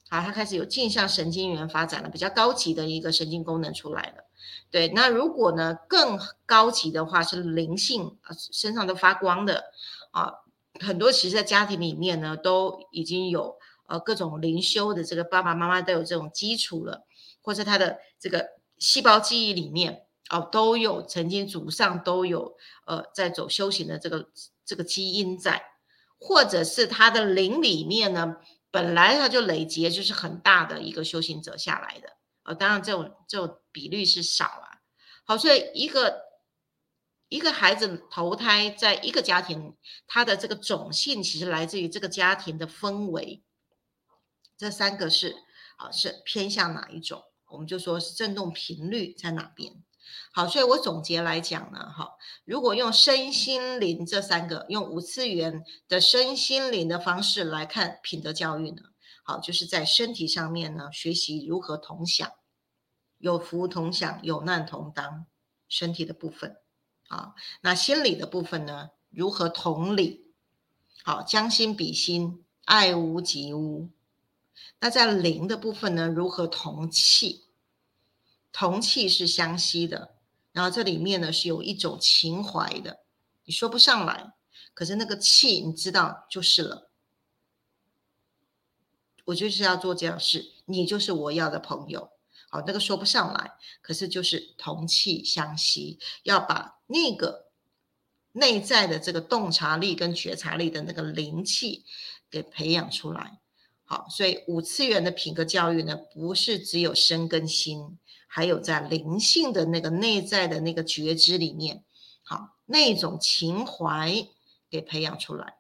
[0.10, 4.26] 好，它开始有镜像神经元发展了，比较高级的一个神经功能出来了。
[4.72, 8.18] 对，那如果呢更高级的话是灵性，
[8.52, 9.66] 身上都发光的
[10.12, 10.32] 啊，
[10.80, 13.58] 很多其实，在家庭里面呢都已经有
[13.88, 17.06] 呃各种灵修的这个爸爸妈妈都有这种基础了，
[17.42, 18.46] 或者他的这个
[18.78, 22.56] 细胞记忆里面哦都有曾经祖上都有
[22.86, 24.30] 呃在走修行的这个
[24.66, 25.64] 这个基因在，
[26.20, 28.38] 或者是他的灵里面呢。
[28.72, 32.10] 本来他就累积就是很大的一个修行者下来的，
[32.44, 34.78] 呃，当然这种这种比率是少啊。
[35.26, 36.22] 好，所以一个
[37.30, 39.78] 一个孩子投胎在一个家庭，
[40.08, 43.44] 他的这个种性其实来自于这个家庭的氛围。
[44.58, 45.36] 这三个是
[45.78, 47.24] 啊，是偏向哪一种？
[47.48, 49.84] 我们就说是振动频率在哪边。
[50.34, 52.16] 好，所以我总结来讲呢，哈，
[52.46, 58.82] 如果用身心灵这三个，用五次元的身心灵的方式来看品德教育呢，
[59.24, 62.32] 好，就是在身体上面呢，学习如何同享，
[63.20, 65.28] 有福同享，有难同当，
[65.68, 66.58] 身体的部分，
[67.10, 70.32] 啊，那心理的部分呢，如何同理，
[71.04, 73.90] 好，将心比心，爱屋及乌，
[74.80, 77.46] 那在灵的部分呢，如何同气，
[78.52, 80.16] 同气是相吸的。
[80.52, 83.00] 然后这里面呢是有一种情怀的，
[83.46, 84.34] 你说不上来，
[84.74, 86.90] 可是那个气你知道就是了。
[89.26, 92.12] 我就是要做这样事，你就是我要的朋友。
[92.50, 97.46] 好，那个说不上来，可是就是同气相吸，要把那个
[98.32, 101.86] 内在的这个洞察力跟觉察力的那个灵气
[102.30, 103.40] 给培养出来。
[103.86, 107.98] 好，所以五次元的品格教育呢，不是只有身跟心。
[108.32, 111.84] 还有在灵性的那个内在的那个觉知里面，
[112.24, 114.28] 好，那种情怀
[114.70, 115.56] 给培养出来。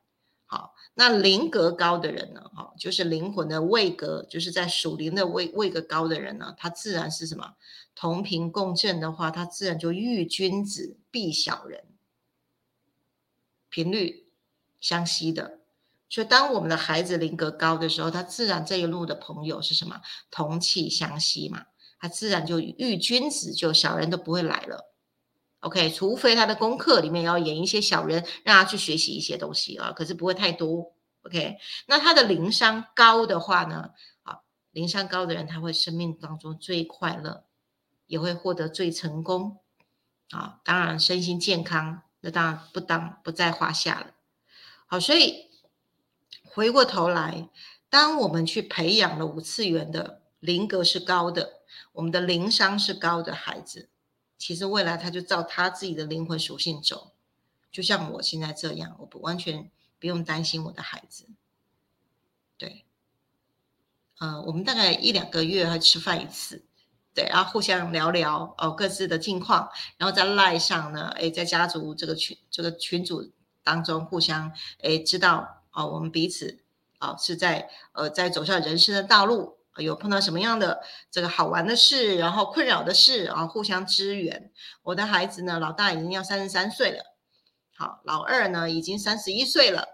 [0.99, 2.41] 那灵格高的人呢？
[2.53, 7.55] 哈，就是灵魂的位格，就是在属灵的位位格高的人呢，他自然是什么？
[7.95, 11.85] 同频共振的话，他自然就遇君子必小人，
[13.69, 14.27] 频率
[14.81, 15.59] 相吸的。
[16.09, 20.01] 所以，当我们的孩子灵格高的时候，他自然这一路的朋友是什么？
[20.29, 21.67] 同气相吸嘛。
[21.97, 24.88] 他自然就遇君子，就小人都不会来了。
[25.61, 30.93] OK，除非他的功课里面要演一些小人，让他去学习一些东西啊，可是不会太多。
[31.23, 31.57] OK，
[31.87, 33.89] 那他的灵商高的话呢？
[34.23, 34.39] 啊，
[34.71, 37.43] 灵商高的人，他会生命当中最快乐，
[38.07, 39.59] 也会获得最成功
[40.29, 40.61] 啊。
[40.63, 44.11] 当然，身心健康，那当然不当不在话下了。
[44.87, 45.49] 好，所以
[46.45, 47.49] 回过头来，
[47.89, 51.59] 当我们去培养了五次元的灵格是高的。
[51.91, 53.89] 我们的灵商是高的孩子，
[54.39, 57.11] 其实未来他就照他自己的灵魂属性走，
[57.69, 59.69] 就像我现在这样，我不完全
[59.99, 61.27] 不用担心我的孩子。
[62.57, 62.85] 对，
[64.19, 66.63] 嗯，我们大概一两个月会吃饭一次，
[67.13, 73.31] 对，然后互相聊聊哦各自的近况，然后在赖上呢，哎，在家族这个群这个群组
[73.61, 76.63] 当中互相哎知道哦我们彼此
[76.99, 79.58] 哦是在呃在走上人生的道路。
[79.79, 84.51] 有碰到什么样的这个好玩的事，然后困扰的事啊，互相支援。
[84.83, 87.03] 我的孩子呢，老大已经要三十三岁了，
[87.75, 89.87] 好，老二呢已经三十一岁了。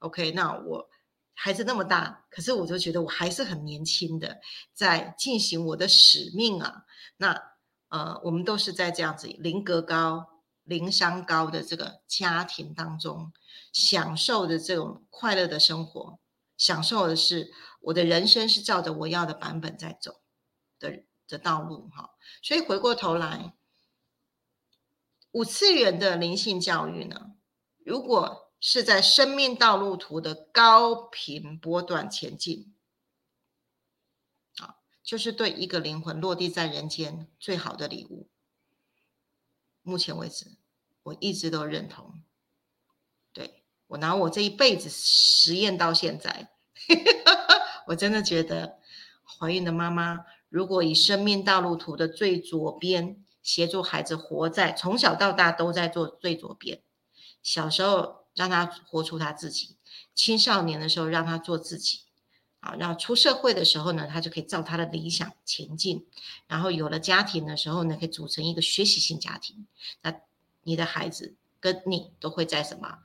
[0.00, 0.88] OK，那我
[1.34, 4.40] 孩子那么大，可是我就觉得我还是很年轻的，
[4.74, 6.84] 在进行我的使命啊。
[7.16, 7.40] 那
[7.88, 10.26] 呃，我们都是在这样子灵格高、
[10.64, 13.32] 灵商高的这个家庭当中，
[13.72, 16.18] 享受的这种快乐的生活，
[16.56, 17.50] 享受的是。
[17.82, 20.20] 我的人生是照着我要的版本在走
[20.78, 23.54] 的的道路哈，所以回过头来，
[25.32, 27.34] 五次元的灵性教育呢，
[27.78, 32.72] 如果是在生命道路图的高频波段前进，
[34.58, 38.28] 啊，就是对一个灵魂落地在人间最好的礼物。
[39.82, 40.56] 目前为止，
[41.02, 42.22] 我一直都认同，
[43.32, 46.52] 对我拿我这一辈子实验到现在。
[47.86, 48.78] 我真的觉得，
[49.24, 56.80] 怀孕的妈妈如果以生命道路图的最左边协助孩子活在从小到大都在做最左边，
[57.42, 59.76] 小时候让他活出他自己，
[60.14, 62.02] 青少年的时候让他做自己，
[62.60, 66.06] 啊，然后出社会的时候呢，他就可以照他的理想前进，
[66.46, 69.66] 然后有了家庭的时候呢，可以组成一个学习性家庭，
[70.02, 70.14] 那
[70.62, 72.98] 你的孩子跟你都会在什么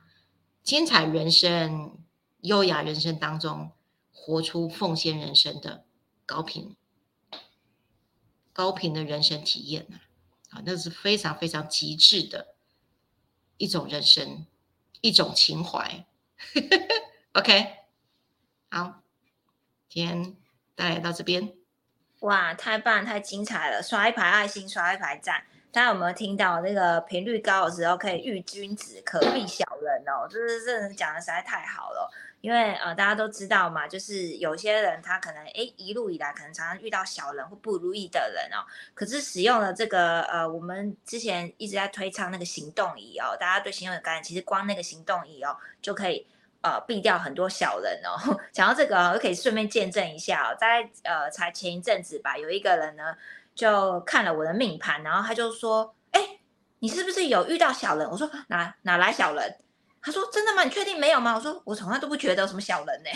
[0.62, 1.98] 精彩人生、
[2.42, 3.72] 优雅人生当中。
[4.20, 5.84] 活出奉献人生的
[6.26, 6.76] 高频、
[8.52, 10.00] 高频的人生体验呐，
[10.50, 12.54] 啊，那是非常非常极致的
[13.56, 14.44] 一种人生，
[15.00, 16.04] 一种情怀。
[17.32, 17.78] OK，
[18.70, 19.02] 好，
[19.88, 20.36] 今天
[20.74, 21.54] 带来到这边。
[22.20, 23.82] 哇，太棒，太精彩了！
[23.82, 25.46] 刷一排爱心，刷一排赞。
[25.70, 30.26] 大家有没有听到那个频率高的时候可以遇君子，可避小人哦？
[30.28, 32.10] 就是这人讲的实在太好了。
[32.40, 38.62] 因为呃，大家都知道嘛，就是有些人他可能哎一路以来可能常常遇到小人或不如意的人哦，
[38.94, 46.24] 可是使用了这个呃，我们之前一直在推倡那个行动仪哦，大家对行动有概念，其实光那个行动仪哦就可以
[46.60, 48.38] 呃避掉很多小人哦。
[48.52, 53.16] 讲到这个，我可以顺便见证一下哦，在呃才前一阵子吧，有一个人呢
[53.54, 56.38] 就看了我的命盘，然后他就说，哎，
[56.78, 58.08] 你是不是有遇到小人？
[58.08, 59.56] 我说哪哪来小人？
[60.08, 60.64] 他说：“真的吗？
[60.64, 63.10] 你确定没有吗？”我说：“我从来都不觉得有什么小人呢。”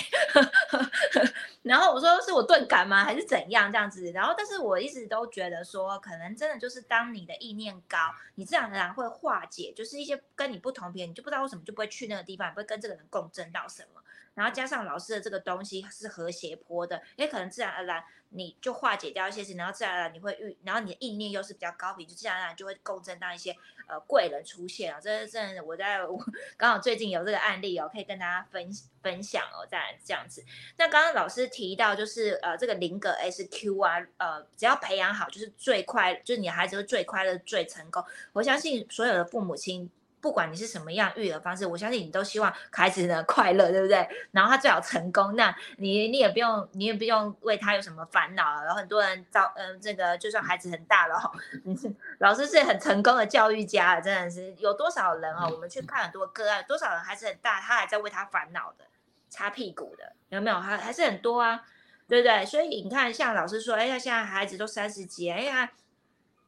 [1.62, 4.10] 然后我说是我钝感吗，还是怎样这样子？
[4.12, 7.96] 然后，但是我一直都觉得说，可能真的就是当你的意念高，
[8.34, 14.00] 你自然而然会化解，就是一些跟你不同频，你就不知道为什么就不会去那个地方，不会跟这个人共振到什么。
[14.34, 23.54] 然后加上老师的这个东西是和谐坡的，也可能自然而然你就化解掉一些事，然后自然而然你会遇，然后你的意念又是比较高频，就自然而然就会共振到一些
[23.86, 24.98] 呃贵人出现啊。
[24.98, 26.18] 这是真的，我在我
[26.56, 28.70] 刚好最近有这个案例哦，可以跟大家分
[29.02, 29.66] 分享哦。
[29.70, 30.42] 再这样子，
[30.78, 38.02] 那刚刚老师提到就是呃这个零格 SQ 啊，呃只要培养好就是最快，就是你的孩子会最快乐、最成功。
[38.32, 39.90] 我相信所有的父母亲。
[40.22, 44.08] 不管你是什么样育儿方式，我相信你都希望孩子呢 快乐，对不对？
[44.30, 48.62] 然后他最好成功，那你你也不用，你也不用为他有什么烦恼。
[48.62, 51.32] 然后很多人造，嗯，这个就算孩子很大了，
[52.18, 55.48] 老师是很成功的教育家，真的是有多少人啊？
[55.48, 58.84] 我们去看很多个案，多少人孩子很大，他还在为他烦恼的，
[59.28, 60.60] 擦屁股的，有没有？
[60.60, 61.64] 还还是很多啊，
[62.08, 62.46] 对不对？
[62.46, 65.72] 所以你看，像老师说，哎呀，现在孩子都三十几，哎呀。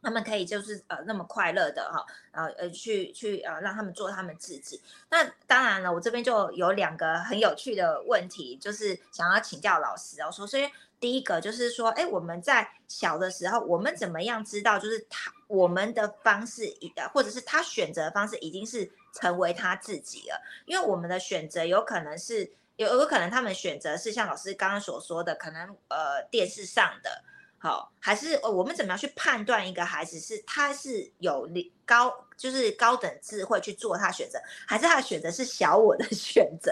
[0.04, 4.80] 他们可以就是呃那么快乐的哈，呃呃去去呃让他们做他们自己。
[5.08, 10.30] 那当然了，我这边就有两个很有趣的问题，就是想要请教老师哦。
[10.30, 16.64] 首先第一个就是说，哎，我们在小的时候，我们怎么样知道就是他我们的方式，
[16.96, 20.38] 呃或者是他选择的方式已经是成为他自己了？
[20.66, 27.24] 因为我们的选择有可能是有有可能他们选择是像老师刚刚所说的，可能呃电视上的。
[27.64, 31.48] 好，还是我们怎么样去判断一个孩子是他是有
[31.86, 34.38] 高就是高等智慧去做他选择，
[34.68, 36.70] 还是他的选择是小我的 选择？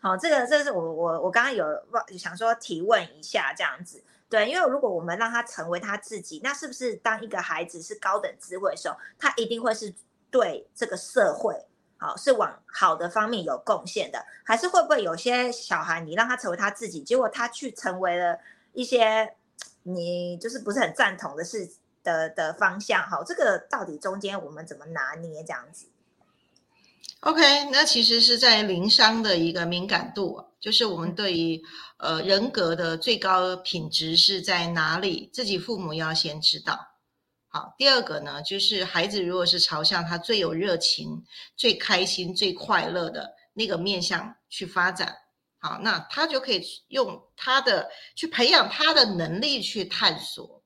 [0.00, 1.66] 好，这个这是我我我刚刚有
[2.16, 9.92] 想说提问一下这样子，对，因为如果我们让他成为他自己，那是不是当一个孩子是高等智慧的时候，他一定会是
[10.30, 11.54] 对这个社会
[11.98, 14.24] 好是往好的方面有贡献的？
[14.42, 18.38] 还是会不会有些小孩你让他成为他自己，结果他去成为了
[18.72, 19.36] 一些？
[19.82, 21.68] 你就是不是很赞同的事
[22.02, 25.86] 的的方向哈，这个到底中间我们怎么拿捏这样子
[27.20, 31.62] ？OK，那其实是在灵商的一个敏感度，就是我们对于
[31.98, 36.78] 呃人格的最高品质是在哪里，自己父母要先知道。
[37.48, 41.24] 好，第二个呢，就是孩子如果是朝向他最有热情、
[41.54, 45.16] 最开心、最快乐的那个面向去发展。
[45.62, 50.60] 好，那他就可以用他的去培养他的能力去探索。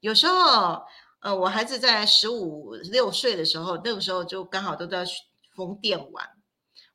[0.00, 0.82] 有时候，
[1.20, 5.04] 呃，我孩子在十五六岁的时候，那个时候就刚好都在
[5.54, 6.28] 疯电玩。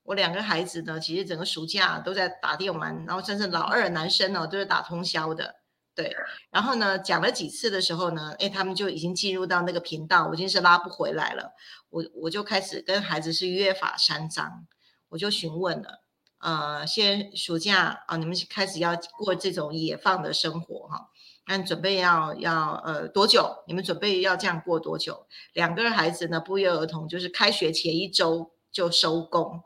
[0.04, 5.56] 我两个孩子呢，其实整个暑假都在打电玩，然后甚至老二男生呢都是打通宵的。
[5.96, 6.14] 对，
[6.50, 11.54] 然后呢讲了几次的时候呢，哎，他们就已经进入到那个频道，我已经是拉不回来了。
[11.90, 14.68] 我我就开始跟孩子是约法三章，
[15.08, 16.02] 我就询问了。
[16.46, 21.10] 呃，先暑假啊，你们开始要过这种野放的生活哈？
[21.48, 23.64] 那准备要要呃多久？
[23.66, 25.26] 你们准备要这样过多久？
[25.54, 29.60] 两个孩子呢，不约而同就是开学前一周就收工，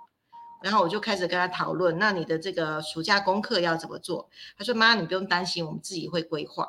[0.63, 4.29] 然后我就开始跟他讨论，那你的这个暑假功课要怎么做？
[4.57, 6.65] 他说：“妈，你不用担心，我们自己会规划。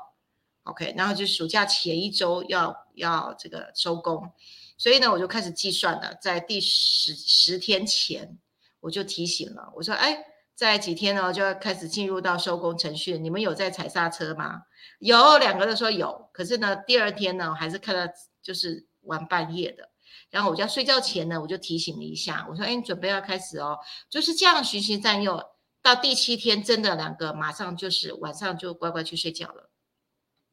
[0.64, 4.28] ”OK，然后就暑假前一周要要这个收工，
[4.76, 8.36] 所以呢，我就开始计算了，在第十十天前。
[8.81, 10.24] 我就提醒了，我说：“哎，
[10.55, 13.18] 在几天呢，就要开始进入到收工程序。
[13.18, 14.62] 你们有在踩刹车吗？”
[14.99, 18.12] 有两个人说有，可是呢，第二天呢，我还是看到
[18.43, 19.91] 就是玩半夜的。
[20.31, 23.78] 然后我就要睡觉前呢，我就提醒了一下，我说：“哎，你准备要开始哦。”
[24.09, 25.43] 就是这样循循善诱，
[25.83, 29.70] 到第七天，真的两个马上就是晚上就乖乖去睡觉了。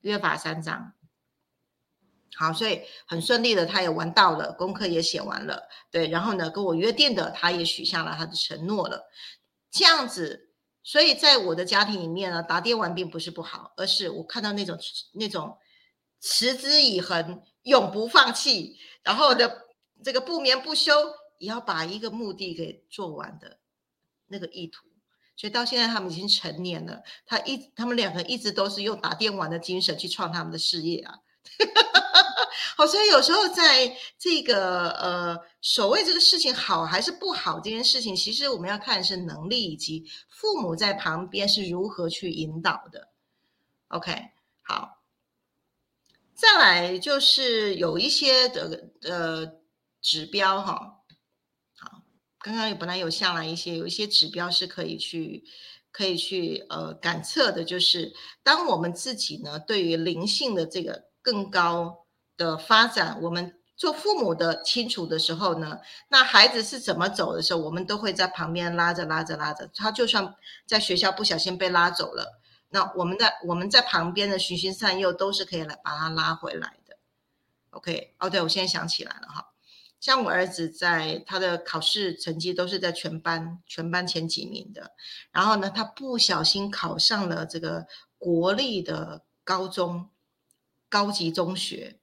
[0.01, 0.93] 约法三章。
[2.37, 9.09] 好，所以很顺利的，他也玩到了，功课也写完了，对，然后呢，跟我约定的，他也许下了他的承诺了，
[9.71, 10.51] 这样子，
[10.83, 14.77] 所以在我的家庭里面呢，打电玩并不是不好，而是我看到那种
[15.13, 15.57] 那种
[16.21, 19.65] 持之以恒、永不放弃，然后的
[20.03, 20.93] 这个不眠不休，
[21.39, 23.57] 也要把一个目的给做完的
[24.27, 24.85] 那个意图，
[25.35, 31.15] 所以到现在他们已经成年了，他一他们两个一直都是用打电玩的精神去创他们的事业啊。
[32.77, 43.07] 好，所以有时候在这个呃，所谓这个事情好还是不好这件事情，其实我们要看是能力以及父母在旁边是如何去引导的。
[43.87, 44.13] OK，
[44.61, 45.01] 好，
[46.35, 49.53] 再来就是有一些的呃
[50.01, 50.75] 指标哈。
[51.75, 52.03] 好，
[52.39, 55.43] 刚刚有本来有下来一些，有一些指标是可以去
[55.91, 58.13] 可以去呃感测的，就是
[58.43, 61.07] 当我们自己呢对于灵性的这个。
[61.19, 62.06] 更高
[62.37, 69.69] 的发展，我们做父母的清楚的时候呢，那孩子是怎么走的时候，我们都会在旁边拉着拉着拉着。
[69.75, 70.35] 他就算
[70.65, 76.97] 在学校不小心被拉走了，那我们在我们在旁边的循循善诱都是可以来把他拉回来的。
[77.71, 79.49] OK，哦，对，我现在想起来了哈，
[79.99, 84.91] 像我儿子在他的考试成绩都是在全班全班前几名的，
[85.31, 87.85] 然后呢，他不小心考上了这个
[88.17, 90.09] 国立的高中
[90.89, 91.96] 高级中学。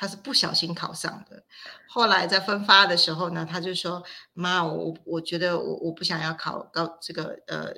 [0.00, 1.44] 他是不小心考上的，
[1.86, 7.74] 后来在分发的时候呢，他就说：“妈，我我觉得我我不想要考高这个呃，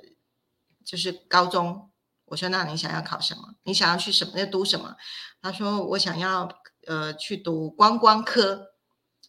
[0.84, 1.90] 就是高中。”
[2.26, 3.56] 我说：“那你想要考什么？
[3.64, 4.38] 你想要去什么？
[4.38, 4.94] 要读什么？”
[5.42, 6.48] 他说：“我想要
[6.86, 8.68] 呃去读观光科。”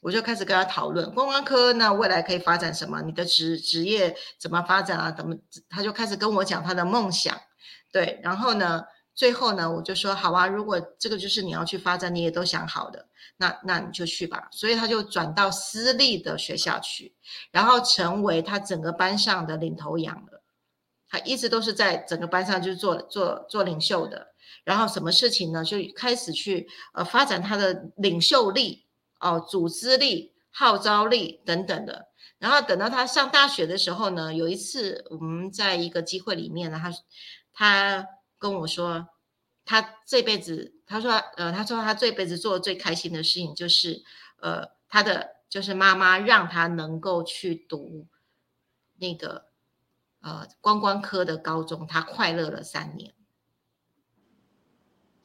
[0.04, 3.02] 我就开始跟他讨论观光科那未来可以发展什么？
[3.02, 5.10] 你的职职业怎么发展啊？
[5.12, 5.36] 怎么？
[5.68, 7.36] 他就开始跟我讲他的梦想。
[7.92, 8.84] 对，然后呢？
[9.16, 13.08] 最后呢，我就说好啊，如果这个就是你要去发展，你也都想好的，
[13.38, 14.48] 那那你就去吧。
[14.52, 17.14] 所以他就转到私立的学校去，
[17.52, 20.42] 然后成为他整个班上的领头羊了。
[21.08, 24.30] 他一直都是在整个班上就是做做做领袖的，
[24.64, 28.88] 然后什么事情呢，就开始去呃发展他的领袖力
[29.20, 32.08] 哦、组织力、号召力等等的。
[32.40, 36.92] 然后等到他上大学的时候呢，有一次我们在一个机会里面呢，他
[37.54, 38.08] 他。
[38.44, 39.08] 跟我说，
[39.64, 44.04] 他这辈子，他说，呃，他说他这辈子做的最开心的事情就是，
[44.42, 48.06] 呃，他的就是妈妈让他能够去读
[48.98, 49.46] 那个
[50.20, 53.14] 呃观光科的高中，他快乐了三年。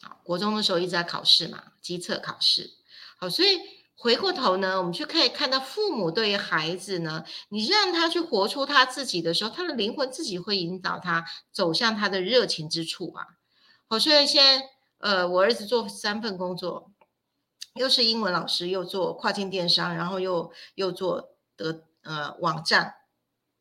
[0.01, 2.71] 好，国中的时候一直在考试嘛，机测考试。
[3.17, 3.59] 好，所以
[4.01, 13.27] 回过头呢，我们就可以看到父母对于孩子呢，你让他去活出他自己的时候，他的灵魂自己会引导他走向他的热情之处啊。
[13.89, 14.65] 好，所以现在
[14.99, 16.93] 呃，我儿子做三份工作，
[17.75, 22.95] 又是英文老师，又做跨境电商，然后又又做的呃网站，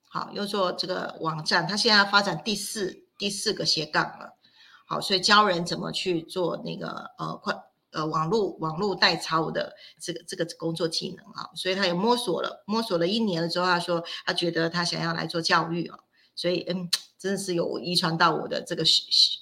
[0.08, 4.38] 好，又做这个网站，他现在发展第四第四个斜杠了。
[4.86, 7.56] 好，所以教人怎么去做那个呃快。
[7.98, 15.98] 呃，网络网络代操的这个这个工作技能啊，所以他也摸索了，摸索了一年了之后，他说他觉得他想要来做教育啊，
[16.36, 16.88] 所以嗯，
[17.18, 18.84] 真的是有遗传到我的这个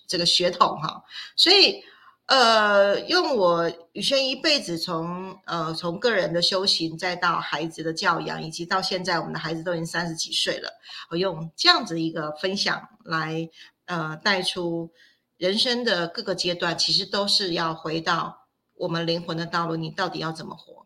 [0.07, 1.03] 这个血统哈，
[1.35, 1.83] 所以
[2.27, 10.69] 呃，用我宇轩一辈子从呃从个人的修行，再到孩子的教养，以及到现在我们的孩子都已经三十几岁了，
[11.09, 13.49] 我用这样子一个分享来
[13.87, 14.89] 呃带出。
[15.37, 18.44] 人生的各个阶段，其实都是要回到
[18.75, 19.75] 我们灵魂的道路。
[19.75, 20.85] 你到底要怎么活？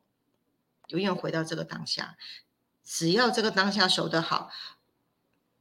[0.87, 2.17] 永远回到这个当下。
[2.83, 4.49] 只要这个当下守得好，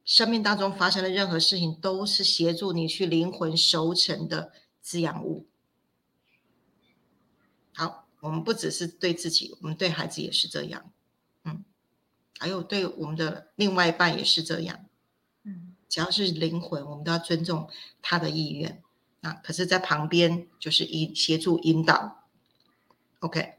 [0.03, 4.51] 生命当中发生的任何事情，都是协助你去灵魂熟成的
[4.81, 5.47] 滋养物。
[7.73, 10.91] 好，我们不只是对自己，我们对孩子也是这样。
[11.43, 11.63] 嗯，
[12.39, 14.85] 还有对我们的另外一半也是这样。
[15.43, 15.75] 嗯。
[15.87, 17.67] 只要是灵魂，我们都要尊重
[18.01, 18.83] 他的意愿。
[19.21, 22.18] 那可是，在旁边就是引协助引导。
[23.19, 23.55] OK，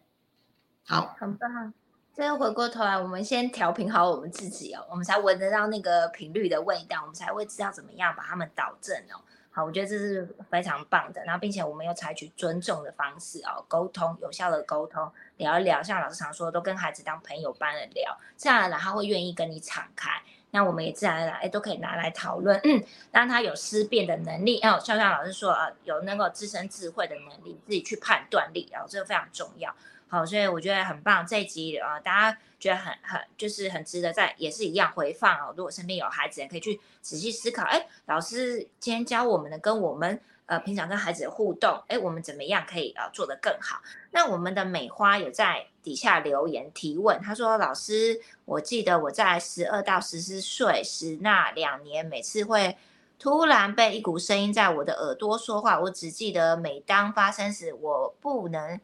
[0.86, 1.74] 好，很棒。
[2.14, 9.20] 再回过头来，我们先调频好我们自己哦，我们才闻得到那个频率的味道，我们才会知道怎么样把它们导正哦。
[9.50, 11.22] 好，我觉得这是非常棒的。
[11.24, 20.22] 然后，并且我们又采取尊重的方式哦，沟通有效的沟通，聊一聊，像老师常说，都跟孩子当朋友般的聊，这样然他会愿意跟你敞开。
[20.53, 22.82] 那我们也自然而然哎都可以拿来讨论，嗯
[23.12, 24.61] 让他有思辨的能力。
[24.61, 29.74] 哦，笑笑老师说啊，有那个自身智慧的能力，自己去判断力，然后这个非常重要。
[30.09, 31.26] 好，所以我觉得很棒。
[31.26, 35.55] 这一集啊，大家觉得很很就是很值得在也是一样回放哦。
[35.57, 37.62] 如果身边有孩子，也可以去仔细思考。
[37.64, 40.20] 哎，老师今天教我们的，跟我们。
[40.51, 43.80] 呃，平常跟孩子的互动，哎，我们怎么样可以呃做得更好？
[44.11, 52.76] 那我们的美花有在底下留言提问，他说：“老师，我记得我在十二到十四岁时那两年，每次会
[53.16, 58.80] 突然被一股声音在我的耳朵说话，我只记得每当发生时，我不能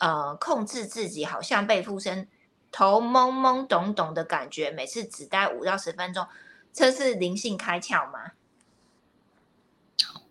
[0.00, 2.26] 呃控制自己，好像被附身，
[2.72, 6.26] 头懵懵懂懂的感觉，每次只待五到十分钟，
[6.72, 8.32] 这是灵性开窍吗？”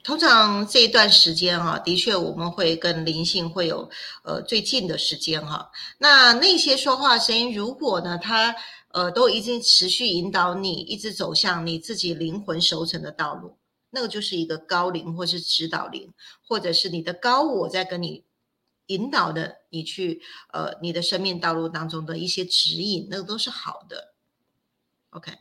[0.03, 3.89] 通常这一段时间哈，的确我们会跟灵性会有
[4.23, 5.71] 呃最近的时间哈。
[5.97, 8.53] 那那些说话声音，如果呢，它
[8.89, 13.57] 呃都已经持续引导你，一直走向你自己灵魂熟成的道路，
[13.91, 16.13] 那个就是一个高灵或是指导灵，
[16.45, 18.25] 或者是你的高我在跟你
[18.87, 24.13] 引导的，你去呃你的生命道路当中的一些指引，那个都是好的。
[25.11, 25.31] OK，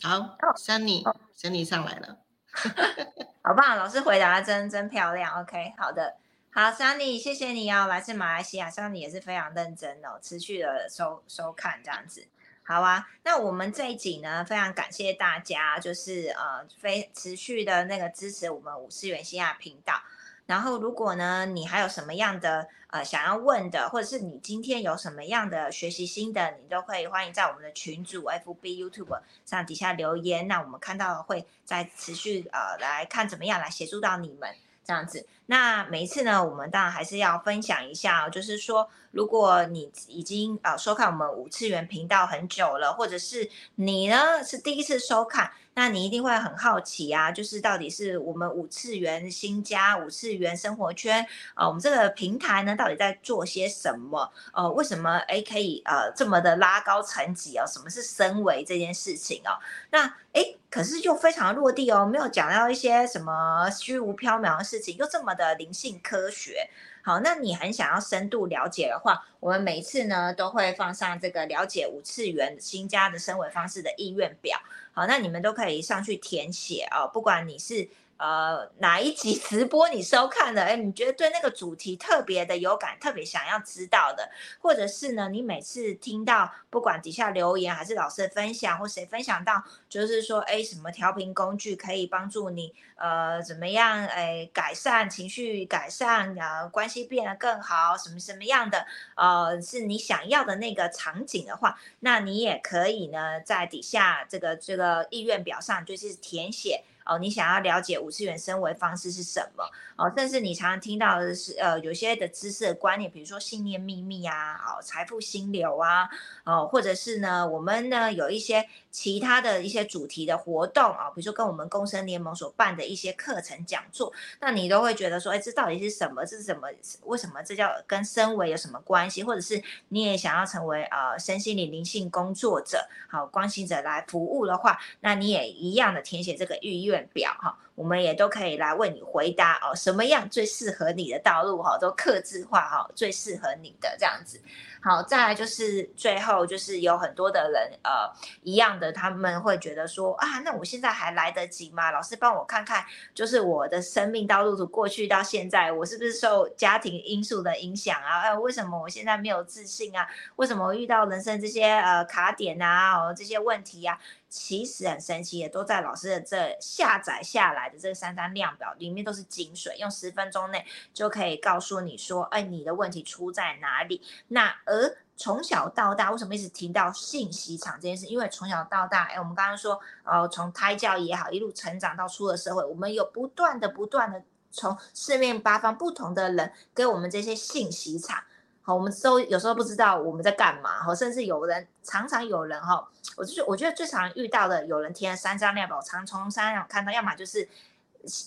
[0.00, 2.21] 好，Sunny，Sunny 上来了。
[3.42, 5.40] 好棒，老师回答真真漂亮。
[5.40, 6.14] OK，好的，
[6.52, 12.26] 好，Sunny，谢谢你哦，来自马来西亚，Sunny 也是非常认真哦，持续的收收看这样子。
[12.64, 20.00] 好啊，那我们这一集呢，非常感谢大家，就是呃，非持续的那个支持我们五次元西亚频道。
[20.46, 30.46] 然后，如果呢，你还有什么样的呃想要问的，或者是你今天有什么样的学习心得，你都可以欢迎在我们的群组 FB、YouTube 上底下留言。
[30.48, 34.50] 那我们看到会再持续呃来看怎么样来协助到你们
[34.84, 35.26] 这样子。
[35.46, 38.90] 那每一次呢，我们当然还是要分享一下，就是说。
[39.12, 54.30] 如果你已经呃收看我们五次元频道很久了，或者是你呢是第一次收看，那你一定会很好奇啊，就是到底是我们五次元新家、五次元生活圈啊，我们这个平台呢到底在做些什么？
[54.52, 57.64] 呃，为什么诶可以呃这么的拉高层级哦？
[57.66, 59.56] 什么是升维这件事情哦？
[59.90, 66.68] 那诶可是又非常落地哦，没有讲到一些什么虚无缥缈的事情，又这么的灵性科学。
[67.04, 74.56] 好，那你很想要深度了解的话，我们每次呢都会放上这个了解五次元新家的升维方式的意愿表。
[74.92, 77.88] 好，那你们都可以上去填写哦，不管你是。
[78.22, 80.62] 呃，哪一集 直播你收看了？
[80.62, 106.84] 哎，你觉得对那个主题特别的有感，特别想要知道的，或者是呢，你每次听到不管底下留言还是老师的分享，或谁分享到，就是说，哎，什么调频工具可以帮助你，呃，怎么样，哎，改善情绪，改善呃关系变得更好，什么什么样的，呃，是你想要的那个场景的话，那你也可以呢，在底下这个这个意愿表上，就是填写。
[107.04, 109.64] 哦，你想要了解五次元升维方式是什么？
[109.96, 116.08] 哦，甚至你常常听到的是，呃，有些的知识的观念，比如说信念秘密啊，哦，财富心流啊，
[116.44, 126.24] 哦，或者是呢，我们呢有一些其他的一些主题的活动啊，比如说跟我们共生联盟所办的一些课程讲座，那你都会觉得说，哎，这到底是什么？
[126.24, 126.68] 这是什么？
[127.04, 129.22] 为什么这叫跟升维有什么关系？
[129.22, 136.91] 或者是你也想要成为呃身心灵灵性工作者，好，关心者来服务的话，那你也一样的填写这个预约。
[137.12, 144.40] 表哈，我们也都可以来为你回答哦，什么样最适合你的道路哈，都克制化哈，最适合你的这样子。
[144.84, 148.10] 好，再来就是最后就是有很多的人呃
[148.42, 151.92] 一样的，他们会觉得说啊，那我现在还来得及吗？
[151.92, 152.84] 老师帮我看看，
[153.14, 158.22] 就是我的生命道路从过去到现在，我是不是受家庭因素的影响啊？
[158.22, 160.04] 哎，为什么我现在没有自信啊？
[160.34, 162.96] 为什么遇到人生这些呃卡点啊？
[162.96, 163.96] 哦，这些问题呀？
[164.34, 170.64] 其实很神奇，也都在老师的这下载下来的这三张量表里面都是精髓，用十分钟内
[170.94, 174.00] 就可以告诉你说，哎，你的问题出在哪里？
[174.28, 178.06] 那而从小到大，为什么一直提到信息场这件事？
[178.06, 188.24] 因为从小到大，哎，我们刚刚说，呃，从胎教也好，一路成长到出了社会，我们有不断的、不断的从四面八方不同的人给我们这些信息场。
[188.64, 197.48] 好，我们都有时候不知道我们在干嘛，哈，甚至有人常常有人哈，我就是我觉得最常遇到的，有人填了三张量表，常从三张看到，要么就是，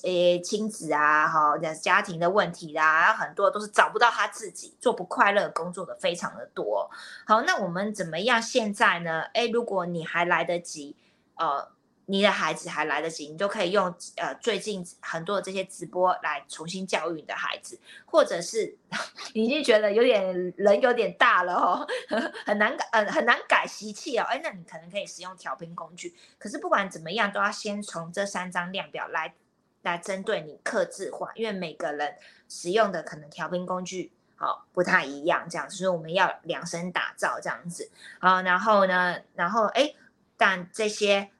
[0.03, 6.91] 呃，亲子啊，哈，家庭的问题啦，很多都是找不到他自己，做不快乐工作的非常的多。
[7.25, 9.21] 好，那我们怎么样现在呢？
[9.33, 10.95] 哎，如果你还来得及，
[11.35, 11.74] 呃。
[12.07, 13.85] 你的孩子还来得及，你就可以用
[14.17, 18.77] 呃最近很多的这些直播来重新教育你的孩子，或者是
[19.33, 21.87] 已经觉得有点人有点大了哦，
[22.45, 26.15] 很难改呃很难改习气哦，哎，那你可能可以使用调频工具。
[26.37, 29.33] 可是不管怎么样，都要先从这三张量表来
[29.81, 32.15] 来针对你克制化，因为每个人
[32.47, 37.89] 使用的可能调频工具好不太一样，这样，所以我们要量身打造这样子
[38.19, 38.43] 啊。
[38.43, 39.95] 然后呢，然后哎，
[40.37, 41.31] 但这些。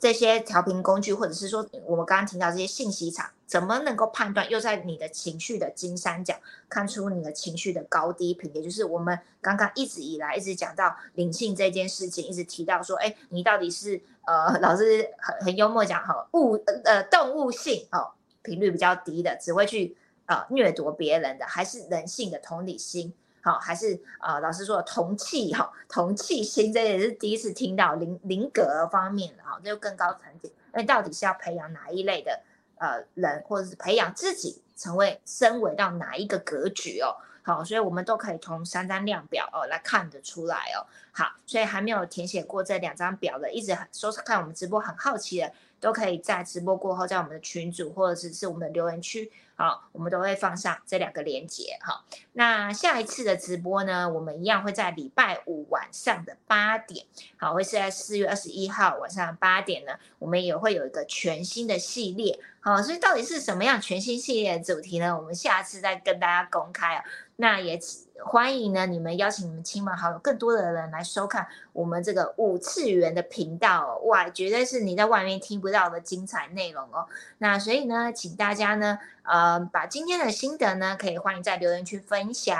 [0.00, 4.48] 这些调频工具，或者是说我们刚刚提到这些信息场，怎么能够判断？
[4.48, 6.34] 又在你的情绪的金三角
[6.70, 19.94] 看出你的情绪的高低频，也就是我们刚刚一直以来一直讲到灵性这件事情，一直提到说，哎，你到底是呃，老师很很幽默讲哈，物呃动物性哦频率比较低的，只会去
[20.24, 23.12] 呃掠夺别人的，还是人性的同理心？
[23.42, 30.52] 好，还是呃，老师说同气哈，同气心，这也是第一次听到灵灵格方面的哈，这就更高层级。
[30.72, 32.40] 那到底是要培养哪一类的
[32.76, 37.16] 呃人，或者是培养自己成为升维到哪一个格局哦？
[37.42, 40.84] 好，所以我们都可以从三张量表哦来看得出来哦。
[41.10, 49.32] 好，所以还没有填写过这两张表的，一直很说看我们直播很好奇的，都可以在直播过后，在我们的群组或者是是我们的留言区。
[49.60, 51.76] 好，我们都会放上这两个链接。
[51.82, 52.02] 哈，
[52.32, 57.04] 那下一次的直播呢，我们一样会在礼拜五晚上的八点，
[57.36, 62.40] 好，会是在四月二十一号晚上八点呢，我们也会有一个全新的系列。
[62.62, 65.14] 好，所以到底是什么样全新系列的主题呢？
[65.14, 67.04] 我们下次再跟大家公开啊。
[67.40, 67.80] 那也
[68.22, 73.96] 欢迎呢，你们邀请你们亲朋好友，更多的人来收看我们这个五次元的频道。
[74.04, 77.06] 哇，绝对是你在外面听不到的精彩内容哦。
[77.38, 82.58] 那所以呢，请大家呢，呃，把今天的心得呢，可以欢迎在留言区分享。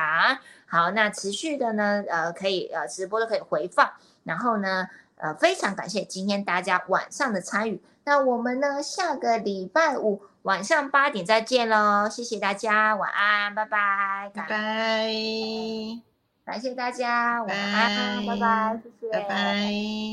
[0.65, 3.93] 好，那持续的呢，呃，可以呃直播都可以回放。
[4.25, 7.83] 然后呢，呃，非常感谢今天大家晚上的参与。
[8.05, 12.09] 那我们呢，下个礼拜五晚上八点再见喽！
[12.09, 15.13] 谢谢大家，晚安，拜拜，拜拜，
[16.47, 20.01] 感谢大家，晚安，拜拜，谢谢，拜拜。